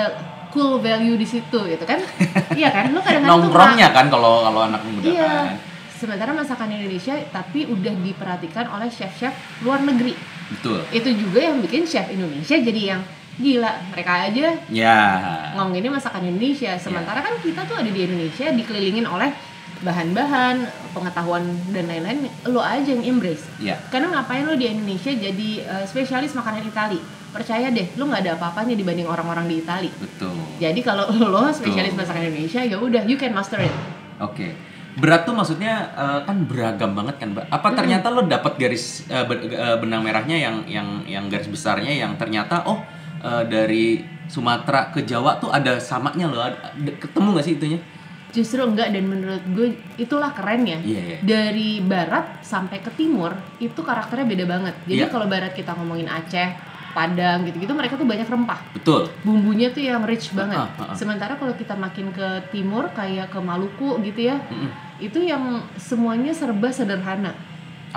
[0.50, 2.02] cool value di situ gitu kan?
[2.60, 2.90] iya kan?
[2.90, 5.30] Lu kadang-kadang Nongkrongnya kan kalau kalau anak muda Iya.
[5.30, 5.56] kan.
[5.94, 10.18] Sementara masakan Indonesia tapi udah diperhatikan oleh chef-chef luar negeri.
[10.58, 10.82] Betul.
[10.90, 13.02] Itu juga yang bikin chef Indonesia jadi yang
[13.38, 13.72] gila.
[13.90, 15.00] Mereka aja Ya.
[15.58, 16.78] ngomonginnya masakan Indonesia.
[16.78, 19.34] Sementara kan kita tuh ada di Indonesia dikelilingin oleh
[19.84, 20.64] bahan-bahan,
[20.96, 21.44] pengetahuan
[21.76, 22.30] dan lain-lain.
[22.48, 23.44] Lo aja yang embrace.
[23.60, 23.76] Iya.
[23.92, 27.00] Karena ngapain lo di Indonesia jadi eh, spesialis makanan Itali?
[27.34, 29.90] Percaya deh, lo nggak ada apa-apanya dibanding orang-orang di Itali.
[29.90, 30.38] Betul.
[30.62, 33.74] Jadi kalau lo spesialis masakan Indonesia, ya udah, you can master it.
[34.22, 34.54] Oke.
[34.94, 37.46] Berat tuh maksudnya eh, kan beragam banget kan, Mbak.
[37.50, 39.26] Apa ternyata lo dapat garis eh,
[39.82, 42.78] benang merahnya yang yang yang garis besarnya yang ternyata oh
[43.24, 46.44] eh, dari Sumatera ke Jawa tuh ada samanya loh.
[46.44, 47.80] Ada- ketemu gak sih itunya?
[48.34, 50.82] Justru enggak dan menurut gue itulah kerennya.
[50.82, 51.18] Iya, iya.
[51.22, 53.32] Dari barat sampai ke timur
[53.62, 54.76] itu karakternya beda banget.
[54.90, 55.14] Jadi Iya.
[55.14, 58.62] kalau barat kita ngomongin Aceh, Padang gitu-gitu mereka tuh banyak rempah.
[58.78, 59.10] Betul.
[59.26, 60.62] Bumbunya tuh yang rich banget.
[60.62, 60.96] Ah, ah, ah.
[60.96, 64.70] Sementara kalau kita makin ke timur kayak ke Maluku gitu ya, Mm-mm.
[65.02, 67.34] itu yang semuanya serba sederhana.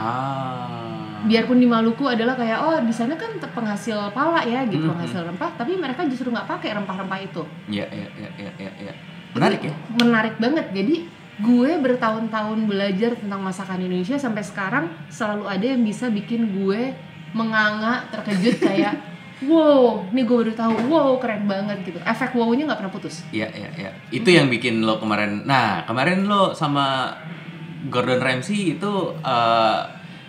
[0.00, 1.15] Ah.
[1.26, 4.94] Biarpun di Maluku adalah kayak oh di sana kan penghasil pala ya gitu, Mm-mm.
[4.94, 7.42] penghasil rempah, tapi mereka justru nggak pakai rempah-rempah itu.
[7.66, 8.94] Iya, iya, iya, iya, iya.
[9.34, 9.74] Menarik ya?
[9.98, 10.70] Menarik banget.
[10.70, 16.94] Jadi gue bertahun-tahun belajar tentang masakan Indonesia sampai sekarang selalu ada yang bisa bikin gue
[17.36, 18.94] menganga, terkejut kayak
[19.50, 21.98] wow, nih gue baru tahu, wow keren banget gitu.
[22.00, 23.26] Efek wow-nya nggak pernah putus.
[23.34, 23.90] Iya, iya, iya.
[24.08, 25.44] Itu yang bikin lo kemarin.
[25.44, 27.12] Nah, kemarin lo sama
[27.92, 29.80] Gordon Ramsay itu eh,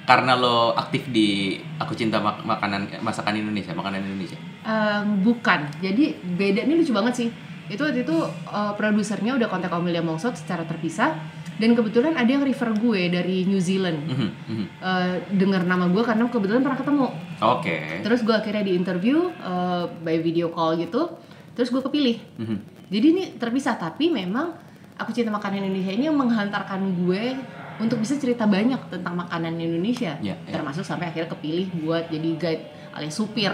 [0.08, 4.40] karena lo aktif di Aku Cinta Mak- Makanan Masakan Indonesia, makanan Indonesia.
[4.64, 5.68] Em, bukan.
[5.84, 7.30] Jadi beda ini lucu banget sih.
[7.68, 8.16] Itu waktu itu
[8.48, 11.20] uh, produsernya udah kontak William Mongsot secara terpisah
[11.60, 14.08] dan kebetulan ada yang refer gue dari New Zealand.
[14.08, 14.66] Mhm, mhm.
[14.80, 17.08] Uh, dengar nama gue karena kebetulan pernah ketemu.
[17.44, 18.00] Oke.
[18.08, 21.20] Terus gue akhirnya di interview uh, by video call gitu.
[21.52, 22.16] Terus gue kepilih.
[22.40, 22.58] Mhm.
[22.88, 24.56] Jadi ini terpisah tapi memang
[24.96, 27.36] aku cinta makanan Indonesia ini yang menghantarkan gue
[27.78, 30.18] untuk bisa cerita banyak tentang makanan Indonesia.
[30.20, 30.54] Ya, ya.
[30.54, 32.64] Termasuk sampai akhirnya kepilih buat jadi guide
[32.98, 33.54] alias supir.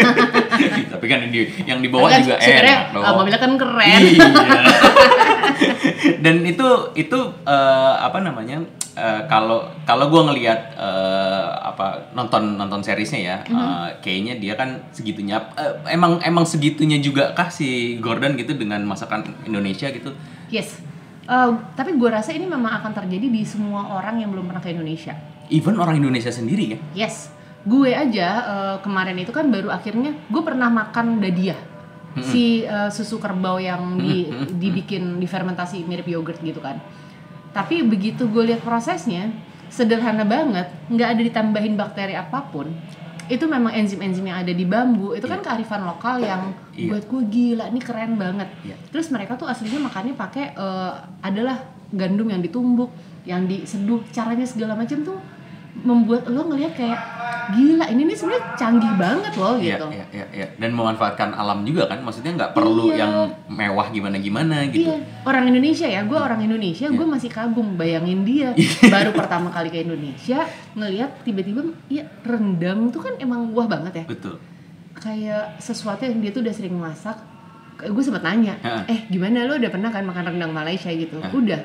[0.92, 3.04] Tapi kan yang di yang di bawah Kan juga enak dong.
[3.04, 4.00] uh, mobilnya kan keren.
[4.00, 4.28] Iya.
[6.24, 8.64] Dan itu itu eh, apa namanya?
[8.94, 14.80] eh, kalau kalau gue ngelihat eh, apa nonton nonton seriesnya ya, eh, kayaknya dia kan
[14.94, 15.44] segitunya.
[15.60, 20.14] eh, emang emang segitunya juga kah si Gordon gitu dengan masakan Indonesia gitu?
[20.48, 20.93] Yes.
[21.24, 24.76] Uh, tapi gue rasa ini memang akan terjadi di semua orang yang belum pernah ke
[24.76, 25.16] Indonesia.
[25.48, 26.78] Even orang Indonesia sendiri ya.
[26.92, 27.32] Yes.
[27.64, 31.56] Gue aja uh, kemarin itu kan baru akhirnya gue pernah makan dadia.
[32.14, 36.78] Si uh, susu kerbau yang di, dibikin difermentasi mirip yogurt gitu kan.
[37.50, 39.34] Tapi begitu gue lihat prosesnya
[39.66, 42.70] sederhana banget, nggak ada ditambahin bakteri apa pun.
[43.28, 45.16] Itu memang enzim-enzim yang ada di bambu.
[45.16, 46.90] Itu kan kearifan lokal yang Iya.
[46.90, 48.48] buat gue gila, ini keren banget.
[48.66, 48.76] Iya.
[48.90, 51.56] Terus mereka tuh aslinya makannya pakai eh, adalah
[51.94, 52.90] gandum yang ditumbuk,
[53.24, 55.18] yang diseduh, caranya segala macam tuh
[55.74, 57.00] membuat lo ngelihat kayak
[57.44, 59.86] gila ini nih sebenarnya canggih banget loh Iya, gitu.
[59.90, 60.46] iya, iya, iya.
[60.54, 63.04] Dan memanfaatkan alam juga kan, maksudnya nggak perlu Iya.
[63.04, 63.12] yang
[63.50, 64.88] mewah gimana-gimana gitu.
[64.88, 68.70] Iya, orang Indonesia ya, gue orang Indonesia, gue masih kagum bayangin dia Iya.
[68.94, 74.04] baru pertama kali ke Indonesia ngelihat tiba-tiba ya rendang tuh kan emang wah banget ya,
[74.06, 74.40] Betul.
[74.94, 77.18] kayak sesuatu yang dia tuh udah sering masak.
[77.76, 78.86] Gue sempet nanya, Ha.
[78.86, 81.18] eh gimana lo udah pernah kan makan rendang Malaysia gitu?
[81.18, 81.28] Ha.
[81.28, 81.60] Udah,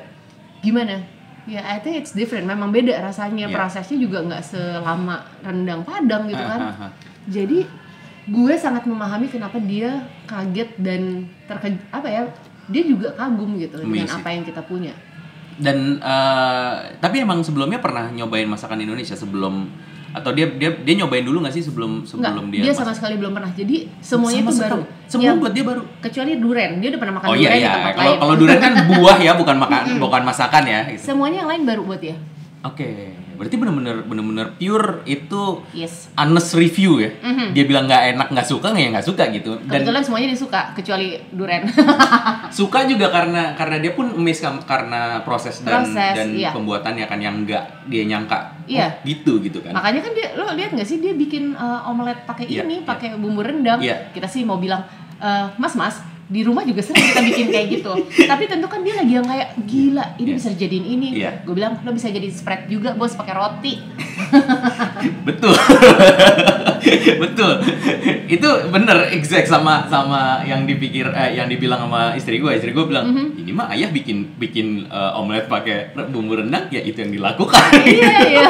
[0.60, 0.98] gimana?
[1.44, 2.44] Ya, I think it's different.
[2.44, 3.54] Memang beda rasanya, Iya.
[3.54, 6.60] prosesnya juga nggak selama rendang Padang gitu Ha, kan.
[6.60, 6.88] ha, ha.
[7.26, 7.64] Jadi
[8.26, 12.22] gue sangat memahami kenapa dia kaget dan terkejut apa ya?
[12.68, 14.20] Dia juga kagum gitu dengan Amazing.
[14.20, 14.92] apa yang kita punya.
[15.56, 19.68] Dan eh, tapi emang sebelumnya pernah nyobain masakan Indonesia sebelum
[20.10, 23.30] atau dia dia dia nyobain dulu nggak sih sebelum sebelum dia, dia sama sekali belum
[23.30, 23.50] pernah.
[23.50, 24.62] Jadi semuanya Sama itu baru.
[24.80, 24.84] sekali.
[25.06, 25.82] Semua Yang- buat dia baru.
[26.00, 26.70] kecuali duren.
[26.78, 27.72] Dia udah pernah makan Oh duren iya di iya.
[27.72, 28.18] tempat Kalau lain.
[28.18, 30.80] kalau durian kan buah ya, bukan makan bukan masakan ya.
[30.88, 31.02] gitu.
[31.04, 32.16] Semuanya yang lain baru buat dia.
[32.60, 36.12] Oke, berarti bener-bener bener-bener pure itu Yes.
[36.12, 37.08] honest review ya.
[37.24, 37.56] Mhm.
[37.56, 39.56] Dia bilang nggak enak nggak suka nggak ya nggak suka gitu.
[39.64, 41.64] Dan Kebetulan semuanya dia suka kecuali duren.
[42.60, 46.52] suka juga karena karena dia pun miss karena proses dan Proses, dan iya.
[46.52, 48.86] pembuatannya kan yang nggak dia nyangka Iya.
[48.86, 49.72] oh, gitu gitu kan.
[49.72, 52.86] Makanya kan dia lo lihat nggak sih dia bikin uh, omelet pakai Iya, ini, iya.
[52.86, 53.80] pakai bumbu rendang.
[53.80, 54.12] Iya.
[54.12, 54.84] Kita sih mau bilang
[55.16, 55.96] "Eh, Mas Mas
[56.30, 57.92] di rumah juga sering kita bikin kayak gitu.
[58.30, 60.36] Tapi tentu kan dia lagi yang kayak gila, ini Iya.
[60.38, 61.08] bisa jadiin ini.
[61.18, 61.42] Iya.
[61.42, 63.82] Gue bilang lo bisa jadi spread juga bos pakai roti.
[65.26, 65.50] Betul.
[67.22, 67.52] Betul.
[68.26, 72.52] Itu bener exact sama sama yang dipikir eh, yang dibilang sama istri gue.
[72.52, 73.26] Istri gue bilang, Mhm.
[73.42, 78.10] "Ini mah ayah bikin bikin eh, omelet pakai bumbu rendang, ya itu yang dilakukan." iya
[78.24, 78.46] iya.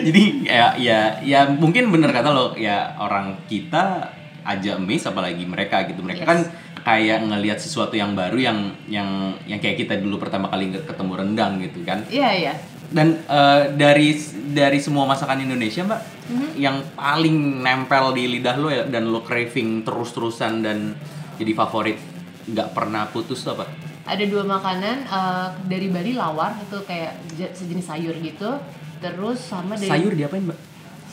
[0.00, 4.08] Jadi ya ya ya mungkin bener kata lo ya orang kita
[4.42, 6.00] aja miss apalagi mereka gitu.
[6.00, 6.28] Mereka Yes.
[6.28, 6.38] kan
[6.80, 9.08] kayak ngelihat sesuatu yang baru yang yang
[9.44, 12.02] yang kayak kita dulu pertama kali ketemu rendang gitu kan.
[12.06, 12.54] Iya iya.
[12.90, 14.16] Dan eh, dari
[14.50, 16.48] dari semua masakan Indonesia, Mbak, Mhm.
[16.56, 20.98] yang paling nempel di lidah lo ya dan lo craving terus-terusan dan
[21.36, 21.98] jadi favorit
[22.46, 23.68] nggak pernah putus apa?
[24.02, 28.58] Ada dua makanan eh, dari Bali lawar itu kayak je- sejenis sayur gitu.
[28.98, 30.58] Terus sama dari Sayur diapain, Mbak?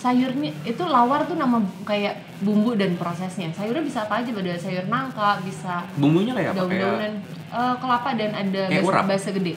[0.08, 3.52] Sayur nih itu lawar tuh nama kayak bumbu dan prosesnya.
[3.52, 4.32] Sayurnya bisa apa aja?
[4.32, 6.64] Ada sayur nangka, bisa Bumbunya kayak apa?
[6.64, 7.14] Kayak daun-daunan
[7.52, 9.54] eh, kelapa dan ada Kayak basa, gede.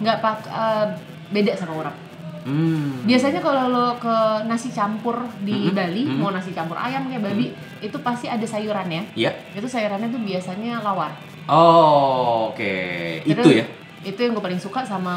[0.00, 0.86] Nggak pak eh,
[1.28, 1.96] beda sama urap.
[2.44, 3.04] hmm.
[3.04, 6.16] Biasanya kalau lo ke nasi campur di Mhm, Bali, mhm.
[6.20, 9.12] mau nasi campur ayam kayak babi, itu pasti ada sayurannya.
[9.12, 9.32] Iya.
[9.52, 11.12] Itu sayurannya tuh biasanya lawar.
[11.44, 12.76] Oh, oke.
[13.24, 13.66] Itu Terus, ya.
[14.04, 15.14] Itu yang gue paling suka sama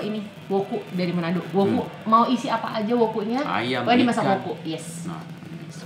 [0.00, 1.44] eh, ini woku dari Manado.
[1.50, 3.38] Woku mau isi apa aja wokunya?
[3.38, 3.54] Hmm.
[3.54, 4.32] Ayam, Pokoknya dimasak ikan.
[4.34, 4.52] woku.
[4.64, 5.04] Yes.
[5.04, 5.20] Nah,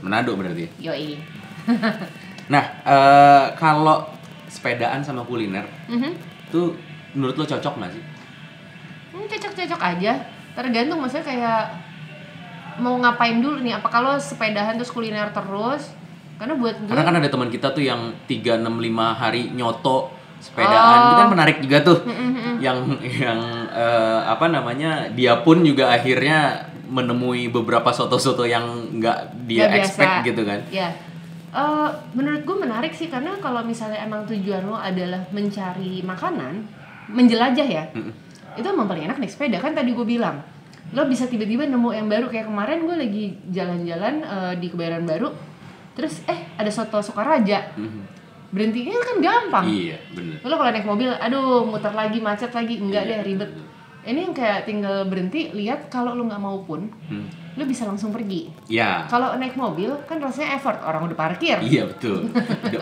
[0.01, 0.71] Manado berarti.
[0.79, 1.19] Yoi.
[2.45, 4.05] Nah, eh, kalau
[4.47, 6.13] sepedaan sama kuliner Mhm.
[6.53, 6.77] tuh
[7.13, 8.05] menurut lo cocok nggak sih?
[9.11, 10.13] Hmm, cocok-cocok aja.
[10.53, 11.63] Tergantung maksudnya kayak
[12.77, 13.81] mau ngapain dulu nih.
[13.81, 15.97] Apa kalau sepedahan terus kuliner terus?
[16.37, 20.13] Karena buat gue Karena kan ada teman kita tuh yang 3 6 5 hari nyoto
[20.45, 20.99] sepedaan.
[20.99, 21.07] Oh.
[21.07, 21.99] Itu kan menarik juga tuh.
[22.57, 22.79] Yang
[23.17, 25.09] yang eh, apa namanya?
[25.11, 28.63] Dia pun juga akhirnya menemui beberapa soto-soto yang
[28.95, 30.27] nggak dia Nggak expect biasa.
[30.27, 30.61] gitu kan.
[30.71, 30.89] Ya,
[31.51, 36.67] Eh, menurut gue menarik sih karena kalau misalnya emang tujuan lo adalah mencari makanan,
[37.07, 38.11] menjelajah ya, Mm-mm.
[38.55, 40.43] itu emang paling enak naik sepeda kan tadi gue bilang.
[40.91, 45.31] Lo bisa tiba-tiba nemu yang baru kayak kemarin gue lagi jalan-jalan eh, di Kebayoran Baru,
[45.93, 48.14] terus eh ada soto Sukaraja, Mhm.
[48.55, 49.65] Berhentinya kan gampang.
[49.67, 50.39] Iya, bener.
[50.47, 53.51] Lo kalau naik mobil, aduh muter lagi macet lagi, enggak Iya, deh ribet.
[54.05, 57.25] Ini yang kayak tinggal berhenti, lihat kalau lo nggak mau pun, Hmm.
[57.57, 58.53] lo bisa langsung pergi.
[58.69, 59.09] Ya.
[59.09, 61.57] Kalau naik mobil kan rasanya effort, orang udah parkir.
[61.59, 62.29] Iya betul.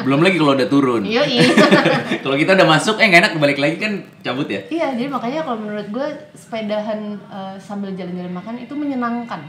[0.02, 1.06] Belum lagi kalau udah turun.
[1.06, 1.46] Iya, iya.
[2.26, 4.66] kalau kita udah masuk, eh nggak enak balik lagi kan cabut ya.
[4.66, 9.40] Iya, jadi makanya kalau menurut gue sepedahan eh, sambil jalan-jalan makan itu menyenangkan.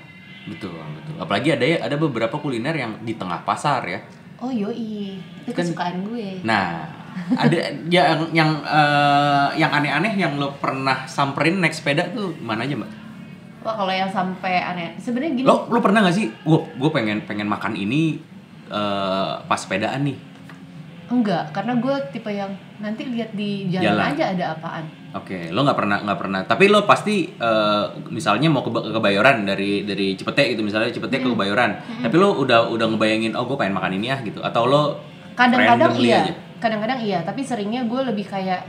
[0.45, 1.15] Betul, betul.
[1.17, 3.99] Apalagi ada ya, ada beberapa kuliner yang di tengah pasar ya.
[4.43, 6.43] Oh yoi, itu Kan- kesukaan gue.
[6.43, 6.83] Nah,
[7.39, 12.75] ada yang yang eh, yang aneh-aneh yang lo pernah samperin naik sepeda tuh mana aja
[12.75, 12.91] mbak?
[13.63, 15.47] Wah kalau yang sampai aneh, sebenarnya gini.
[15.47, 16.27] Lo lo pernah nggak sih?
[16.43, 18.19] Gue gue pengen pengen makan ini
[18.67, 20.17] eh, pas sepedaan nih.
[21.13, 22.49] Enggak, karena gue tipe yang
[22.81, 24.05] nanti lihat di jalan, Jalan.
[24.17, 24.85] aja ada apaan.
[25.13, 26.41] Oke, lo nggak pernah nggak pernah.
[26.41, 31.21] Tapi lo pasti eh, misalnya mau ke, ke Kebayoran dari dari Cipete gitu misalnya Cipete
[31.21, 32.01] ke Kebayoran.
[32.01, 34.41] Tapi lo udah udah ngebayangin oh gue pengen makan ini ya gitu.
[34.41, 36.29] Atau lo Kadang-kadang iya,
[36.61, 37.19] kadang-kadang iya.
[37.25, 38.65] Tapi seringnya gue lebih kayak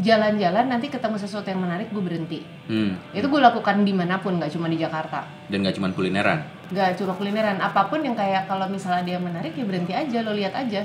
[0.00, 2.40] jalan-jalan nanti ketemu sesuatu yang menarik gue berhenti.
[2.68, 2.96] Hmm.
[3.12, 5.28] Itu gue lakukan di mana pun, nggak cuma di Jakarta.
[5.52, 6.40] Dan gak cuma kulineran.
[6.72, 10.32] Nggak cuma kulineran, apa pun yang kayak kalau misalnya dia menarik ya berhenti aja, lo
[10.32, 10.80] lihat aja.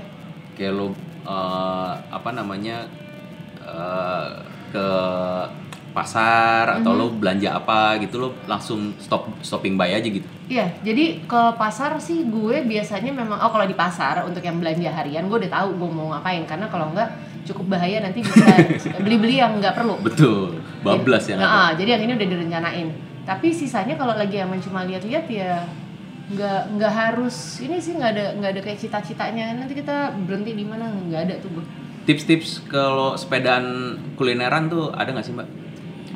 [0.57, 0.87] Kayak lo
[1.23, 2.89] eh, apa namanya
[3.61, 4.29] eh,
[4.73, 4.87] ke
[5.97, 10.29] pasar atau lo belanja apa gitu lo langsung stop stopping by aja gitu.
[10.45, 14.93] Iya, jadi ke pasar sih gue biasanya memang oh kalau di pasar untuk yang belanja
[14.93, 17.09] harian gue udah tahu gue mau ngapain karena kalau enggak
[17.49, 18.45] cukup bahaya nanti bisa
[19.03, 19.97] beli-beli yang nggak perlu.
[20.05, 20.61] Betul.
[20.85, 21.35] Bablas ya.
[21.39, 22.87] Nah, ah, jadi yang ini udah direncanain.
[23.25, 25.65] Tapi sisanya kalau lagi emang cuma lihat-lihat ya
[26.27, 30.67] nggak nggak harus ini sih nggak ada nggak ada kayak cita-citanya nanti kita berhenti di
[30.67, 31.65] mana nggak ada tuh gue.
[32.03, 35.47] Tips-tips kalau sepedaan kulineran tuh ada nggak sih mbak?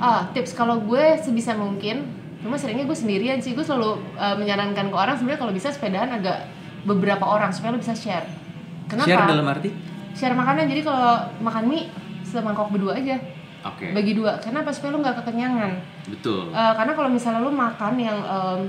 [0.01, 2.09] Ah, tips kalau gue sebisa mungkin,
[2.41, 3.55] cuma seringnya gue sendirian sih.
[3.55, 6.47] Gue selalu uh, menyarankan ke orang sebenarnya kalau bisa sepedaan agak
[6.87, 8.25] beberapa orang supaya lo bisa share.
[8.87, 9.07] Kenapa?
[9.07, 9.69] Share dalam arti?
[10.15, 10.67] Share makanan.
[10.67, 11.87] Jadi kalau makan mie
[12.23, 13.19] semangkok berdua aja,
[13.67, 13.91] Oke.
[13.91, 14.39] bagi dua.
[14.39, 14.71] Kenapa?
[14.71, 15.71] Supaya lo nggak kekenyangan.
[16.07, 16.55] Betul.
[16.55, 18.59] Uh, karena kalau misalnya lo makan yang um,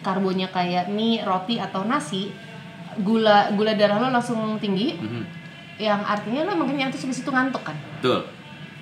[0.00, 2.30] karbonya kayak mie, roti atau nasi,
[3.00, 5.22] gula gula darah lo langsung tinggi, Mhm.
[5.78, 8.26] yang artinya lo makin kenyang terus habis itu ngantuk kan, Betul.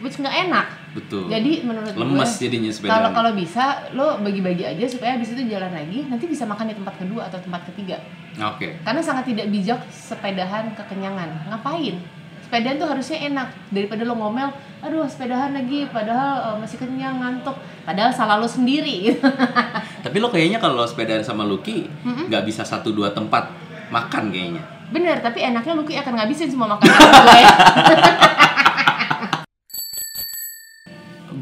[0.00, 0.66] which nggak enak.
[0.96, 1.29] Betul.
[1.29, 3.12] Jadi menurut lemes gue jadinya kalau sepedaan.
[3.12, 6.96] kalau bisa lo bagi-bagi aja supaya habis itu jalan lagi nanti bisa makan di tempat
[6.96, 8.00] kedua atau tempat ketiga
[8.40, 8.81] Oke.
[8.81, 12.00] karena sangat tidak bijak sepedahan kekenyangan ngapain
[12.46, 13.48] sepedaan tuh harusnya enak.
[13.74, 14.48] Daripada lo ngomel
[14.80, 17.59] aduh sepedahan lagi padahal eh, masih kenyang ngantuk.
[17.82, 19.18] Padahal salah lo sendiri.
[20.06, 23.50] Tapi lo kayaknya kalau sepedaan sama Lucky nggak bisa satu dua tempat
[23.90, 24.62] makan kayaknya.
[24.87, 27.42] bener tapi enaknya Lucky akan ngabisin semua makanan gue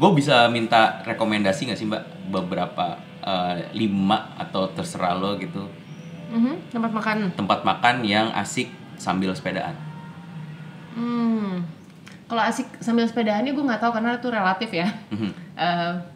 [0.01, 2.01] Gue bisa minta rekomendasi nggak sih mbak?
[2.33, 5.61] Beberapa eh, lima atau terserah lo gitu.
[6.33, 7.17] Mhm, tempat makan.
[7.37, 9.77] Tempat makan yang asik sambil sepedaan.
[10.95, 11.53] Hmm.
[12.25, 15.31] kalau asik sambil sepedahannya gue nggak tahu karena itu relatif ya Mhm.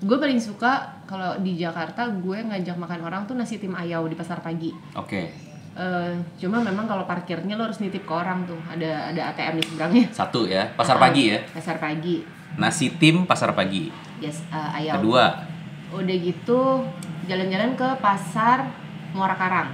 [0.03, 4.13] gue paling suka kalau di Jakarta gue ngajak makan orang tuh nasi tim ayau di
[4.13, 4.69] pasar pagi.
[4.93, 5.31] Oke.
[5.73, 9.63] Eh, cuma memang kalau parkirnya lo harus nitip ke orang tuh, ada ada ATM di
[9.63, 10.05] seberangnya.
[10.11, 11.39] Satu ya pasar Ah, pagi ya.
[11.49, 12.19] Pasar pagi,
[12.59, 13.87] Nasi tim pasar pagi.
[14.19, 14.99] yes eh, ayau.
[14.99, 15.39] Kedua.
[15.95, 16.83] Udah gitu
[17.25, 18.67] jalan-jalan ke pasar
[19.15, 19.69] Muara Karang.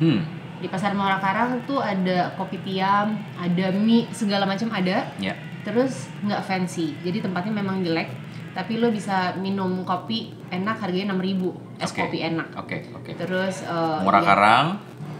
[0.00, 0.24] Hmm.
[0.64, 5.12] Di pasar Muara Karang tuh ada kopi tiam, ada mie segala macam ada.
[5.20, 5.36] Ya.
[5.60, 8.08] Terus nggak fancy, jadi tempatnya memang jelek.
[8.56, 12.00] Tapi lo bisa minum kopi enak harganya 6000 es Oke.
[12.00, 12.48] kopi enak.
[12.56, 13.12] Oke oke.
[13.12, 14.66] Terus eh, Murah ya, Karang.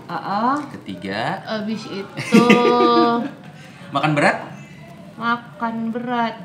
[0.09, 0.57] uh-uh.
[0.81, 1.45] Ketiga.
[1.45, 2.45] Abis itu
[3.93, 4.39] Makan berat?
[5.21, 6.41] makan berat.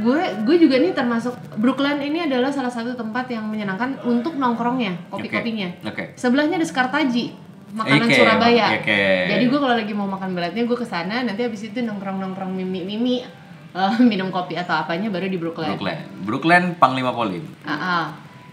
[0.00, 5.12] Gue gue juga nih termasuk Brooklyn ini adalah salah satu tempat yang menyenangkan untuk nongkrongnya,
[5.12, 5.84] kopi-kopinya.
[5.84, 6.16] Oke.
[6.16, 7.44] Sebelahnya ada Skartaji.
[7.74, 8.66] Makanan Oke, Surabaya.
[8.78, 9.02] oke.
[9.34, 12.54] Jadi gue kalau lagi mau makan beratnya gue ke sana, nanti habis itu nongkrong nongkrong
[12.54, 13.26] mimi mimi,
[13.74, 15.74] eh, minum kopi atau apanya baru di Brooklyn.
[15.74, 15.98] Brooklyn.
[16.22, 17.42] Brooklyn Panglima Polim.
[17.66, 18.04] Ah, ah.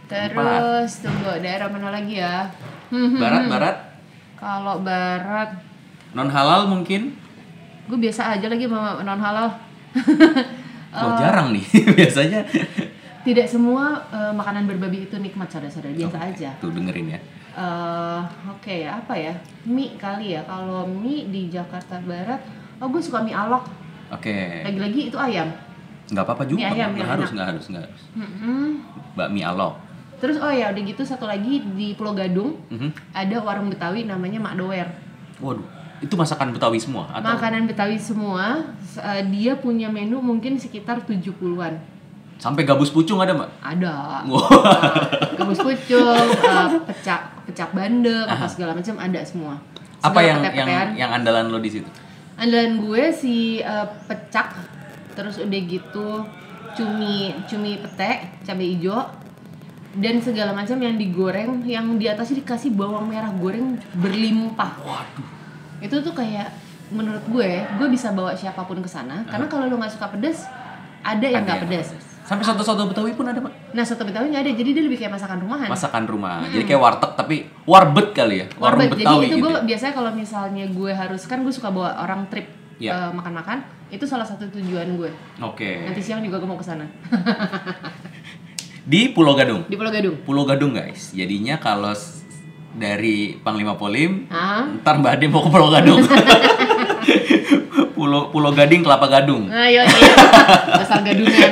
[0.10, 2.50] Terus tunggu daerah mana lagi ya?
[2.92, 3.52] Hmm, hmm, Barat hmm.
[3.54, 3.78] barat
[4.36, 5.50] Kalau barat,
[6.12, 7.16] non halal mungkin.
[7.86, 9.48] gue biasa aja lagi sama non halal.
[10.92, 11.64] Oh, jarang nih
[12.04, 12.44] biasanya.
[13.22, 16.50] Tidak semua eh, makanan berbabi itu nikmat saudara-saudara, biasa aja.
[16.58, 17.20] Tuh dengerin ya.
[17.52, 19.34] eh Oke, apa ya?
[19.64, 20.42] Mie kali ya.
[20.44, 22.42] Kalau mie di Jakarta Barat,
[22.78, 23.68] oh gue suka mie alok.
[24.10, 24.64] Oke.
[24.64, 25.54] Lagi-lagi itu ayam.
[26.10, 26.60] Nggak apa-apa juga.
[26.60, 28.02] Mie ayam nggak harus, nggak harus, nggak harus.
[28.14, 28.68] Mm-mm.
[29.14, 29.74] Bakmi alok.
[30.18, 32.94] Terus oh ya udah gitu satu lagi di Pulau Gadung Mhm.
[33.12, 34.86] ada warung Betawi namanya Mak Doer.
[35.42, 35.66] Waduh,
[35.98, 37.26] itu masakan Betawi semua atau?
[37.28, 41.74] Makanan Betawi semua, eh, dia punya menu mungkin sekitar 70-an.
[42.42, 43.54] Sampai gabus pucung ada mbak?
[43.62, 44.26] Ada.
[44.26, 49.62] Eh, Gabus pucung, eh, pecak pecak bandeng, apa segala macam ada semua.
[50.02, 50.88] Apa Segala yang yang pete-petean.
[50.98, 51.90] yang andalan lo di situ?
[52.42, 54.58] Andalan gue si eh, pecak,
[55.14, 56.26] terus udah gitu
[56.74, 59.06] cumi cumi pete, cabai hijau,
[60.02, 64.82] dan segala macam yang digoreng, yang di atasnya dikasih bawang merah goreng berlimpah.
[64.82, 65.28] Waduh.
[65.78, 66.50] Itu tuh kayak
[66.90, 70.50] menurut gue, gue bisa bawa siapa pun ke sana, karena kalau lo nggak suka pedas,
[71.06, 71.94] ada yang nggak pedas.
[72.32, 73.52] Sampai soto-soto Betawi pun ada mbak?
[73.72, 75.68] Nah soto betawi nggak ada, jadi dia lebih kayak masakan rumahan.
[75.68, 76.48] Masakan rumah.
[76.48, 78.46] Jadi kayak warteg tapi warbet kali ya.
[78.56, 78.88] Warung Warbet.
[78.90, 79.44] Jadi Betawi itu gitu.
[79.44, 79.60] gue ya.
[79.66, 82.48] biasanya kalau misalnya gue harus kan gue suka bawa orang trip
[82.80, 82.92] Iya.
[82.98, 83.58] eh, makan-makan,
[83.90, 85.12] itu salah satu tujuan gue.
[85.40, 85.86] Oke.
[85.86, 86.88] Nanti siang juga gue mau ke sana.
[88.82, 89.68] Di Pulau Gadung.
[89.68, 90.16] Di Pulau Gadung.
[90.24, 91.12] Pulau Gadung guys.
[91.12, 91.94] Jadinya kalau
[92.72, 94.66] dari Panglima Polim, Ah.
[94.80, 96.00] ntar Mbak Ade mau ke Pulau Gadung.
[97.94, 99.46] Pulau Pulau Gading Kelapa Gadung.
[99.48, 100.16] Ayo iya.
[100.74, 101.52] Dasar gadungan.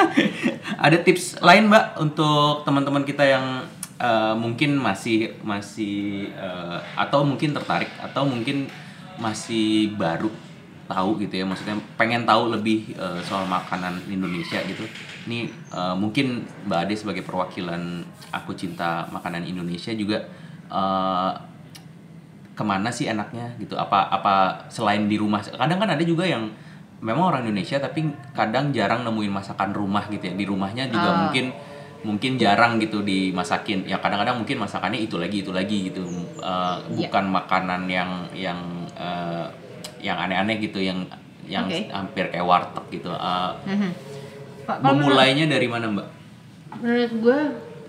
[0.84, 3.66] Ada tips lain Mbak untuk teman-teman kita yang
[4.00, 8.68] eh, mungkin masih masih eh, atau mungkin tertarik atau mungkin
[9.20, 10.32] masih baru
[10.90, 14.84] tahu gitu ya maksudnya pengen tahu lebih eh, soal makanan Indonesia gitu.
[15.28, 20.26] Ini eh, mungkin Mbak Ade sebagai perwakilan aku cinta makanan Indonesia juga
[20.72, 21.32] eh,
[22.52, 24.34] ke mana sih enaknya gitu apa apa
[24.68, 26.52] selain di rumah kadang kan ada juga yang
[27.02, 31.18] memang orang Indonesia tapi kadang jarang nemuin masakan rumah gitu ya di rumahnya juga Ah.
[31.20, 31.46] mungkin
[32.02, 36.78] mungkin jarang gitu dimasakin ya kadang-kadang mungkin masakannya itu lagi itu lagi gitu Eh, Iya.
[36.88, 38.58] bukan makanan yang yang
[38.92, 39.46] eh,
[40.00, 41.06] yang aneh-aneh gitu yang
[41.44, 41.90] yang Oke.
[41.90, 43.90] hampir kayak warteg gitu Eh, Mhm.
[44.62, 46.06] Pak, kalau memulainya dari mana mbak
[46.72, 47.40] menurut gue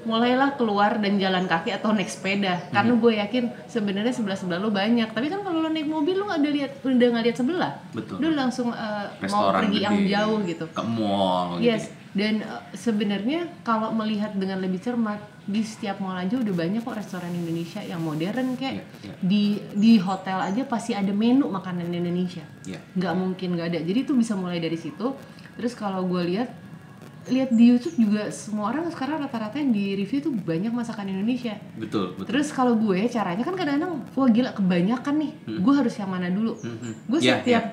[0.03, 2.55] mulailah keluar dan jalan kaki atau naik sepeda.
[2.59, 2.71] Hmm.
[2.75, 5.09] karena gue yakin sebenarnya sebelah sebelah lo banyak.
[5.11, 7.71] Tapi kan kalau lo naik mobil lo nggak ada lihat udah nggak lihat sebelah.
[7.95, 8.15] Betul.
[8.21, 10.65] lo langsung uh, mau pergi gede, yang jauh gitu.
[10.71, 11.71] ke mall gitu.
[11.71, 11.91] Yes.
[12.13, 16.95] Dan uh, sebenarnya kalau melihat dengan lebih cermat di setiap mall aja udah banyak kok
[16.95, 19.15] restoran Indonesia yang modern kayak Iya, iya.
[19.19, 19.43] di
[19.75, 22.45] di hotel aja pasti ada menu makanan Indonesia.
[22.63, 22.79] Iya.
[22.95, 23.79] nggak mungkin nggak ada.
[23.83, 25.11] Jadi itu bisa mulai dari situ.
[25.53, 26.62] Terus kalau gue lihat
[27.29, 31.55] lihat di YouTube juga semua orang sekarang rata-rata yang di review tuh banyak masakan Indonesia.
[31.79, 32.27] Betul betul.
[32.27, 35.31] Terus kalau gue caranya kan kadang-kadang wah gila kebanyakan nih.
[35.63, 36.59] Gue harus yang mana dulu?
[36.59, 36.91] Mhm.
[37.07, 37.63] gue Iya, setiap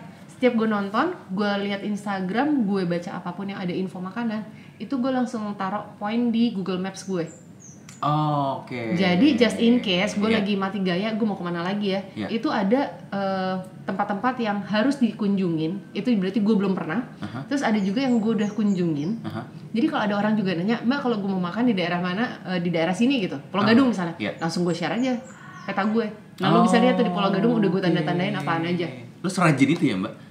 [0.41, 4.41] setiap gue nonton gue lihat Instagram gue baca apa pun yang ada info makanan
[4.81, 7.29] itu gue langsung taruh poin di Google Maps gue
[8.01, 8.97] Oh, oke.
[8.97, 10.41] jadi just in case gue Iya.
[10.41, 12.27] lagi mati gaya gue mau ke mana lagi ya Iya.
[12.31, 17.45] itu ada eh, tempat-tempat yang harus dikunjungin itu berarti gue belum pernah Aha.
[17.45, 19.45] terus ada juga yang gue udah kunjungin Aha.
[19.71, 22.59] jadi kalau ada orang juga nanya mbak kalau gue mau makan di daerah mana Eh,
[22.59, 24.33] di daerah sini gitu Pulau Gadung misalnya iya.
[24.35, 25.21] langsung gue share aja
[25.63, 26.07] peta gue
[26.41, 28.89] nah lo bisa lihat tuh di Pulau Gadung udah gue tanda-tandain apaan aja
[29.21, 30.30] Lu serajin itu ya, Mbak?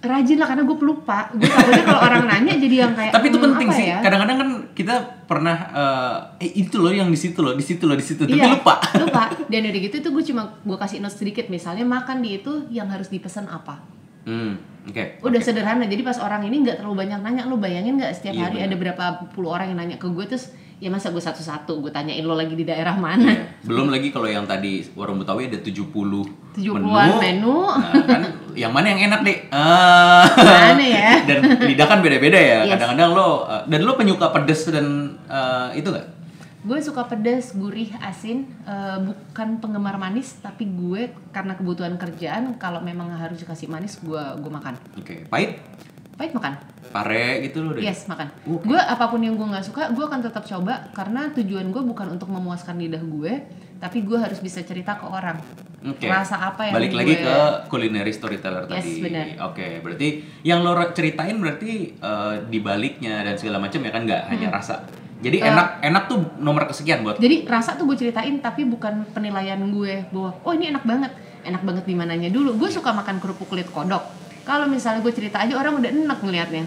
[0.00, 3.36] Rajin lah karena gue pelupa gue takutnya kalau orang nanya jadi yang kayak Tapi itu
[3.36, 3.86] "Hmm, penting sih.
[3.86, 4.94] ya?" Kadang-kadang kan kita
[5.24, 5.56] pernah
[6.38, 8.22] eh eh, itu loh yang di situ loh, di situ loh, di situ.
[8.22, 8.78] Tapi Iya, lupa.
[9.02, 12.66] lupa dan udah gitu itu gue cuma gue kasih note sedikit misalnya makan di itu
[12.68, 13.82] yang harus dipesan apa
[14.22, 15.24] Hmm, oke.
[15.24, 18.42] udah sederhana jadi pas orang ini nggak terlalu banyak nanya lu bayangin nggak setiap Iya,
[18.44, 18.66] hari benar.
[18.66, 22.22] ada berapa puluh orang yang nanya ke gue terus ya masa gue satu-satu gue tanyain
[22.22, 23.66] lo lagi di daerah mana Iya.
[23.66, 25.90] Belum lagi kalau yang tadi warung Betawi ada 70
[26.54, 27.66] 70-an menu.
[27.66, 28.22] Nah, kan
[28.54, 29.38] yang mana yang enak, Dek?
[29.50, 30.26] Ah.
[30.38, 31.10] Mana ya?
[31.28, 32.58] dan lidah kan beda-beda ya.
[32.66, 32.78] Yes.
[32.78, 36.18] Kadang-kadang lo eh, dan lo penyuka pedes dan eh, itu nggak?
[36.58, 42.82] gue suka pedas gurih asin eh, bukan penggemar manis tapi gue karena kebutuhan kerjaan kalau
[42.82, 45.62] memang harus dikasih manis gue gue makan Oke, pahit,
[46.18, 46.58] pahit makan
[46.88, 47.80] pare gitu lo deh.
[47.80, 48.66] yes makan Oke.
[48.66, 52.06] gue apa pun yang gue nggak suka gue akan tetap coba karena tujuan gue bukan
[52.10, 53.32] untuk memuaskan lidah gue
[53.78, 55.38] tapi gue harus bisa cerita ke orang
[55.78, 56.10] Oke.
[56.10, 57.36] rasa apa yang Balik lagi gue- ke
[57.70, 59.38] culinary storyteller Yes, tadi.
[59.38, 60.08] Oke, berarti
[60.42, 64.82] yang lo ceritain berarti eh, di baliknya dan segala macam ya kan nggak hanya rasa.
[65.18, 67.18] Jadi Eh, enak enak tuh nomor kesekian buat.
[67.18, 71.62] Jadi rasa tuh gue ceritain tapi bukan penilaian gue bahwa oh ini enak banget, enak
[71.62, 72.58] banget di mananya dulu.
[72.58, 74.02] Gue suka makan kerupuk kulit kodok.
[74.48, 76.64] Kalau misalnya gue cerita aja orang udah enak ngelihatnya.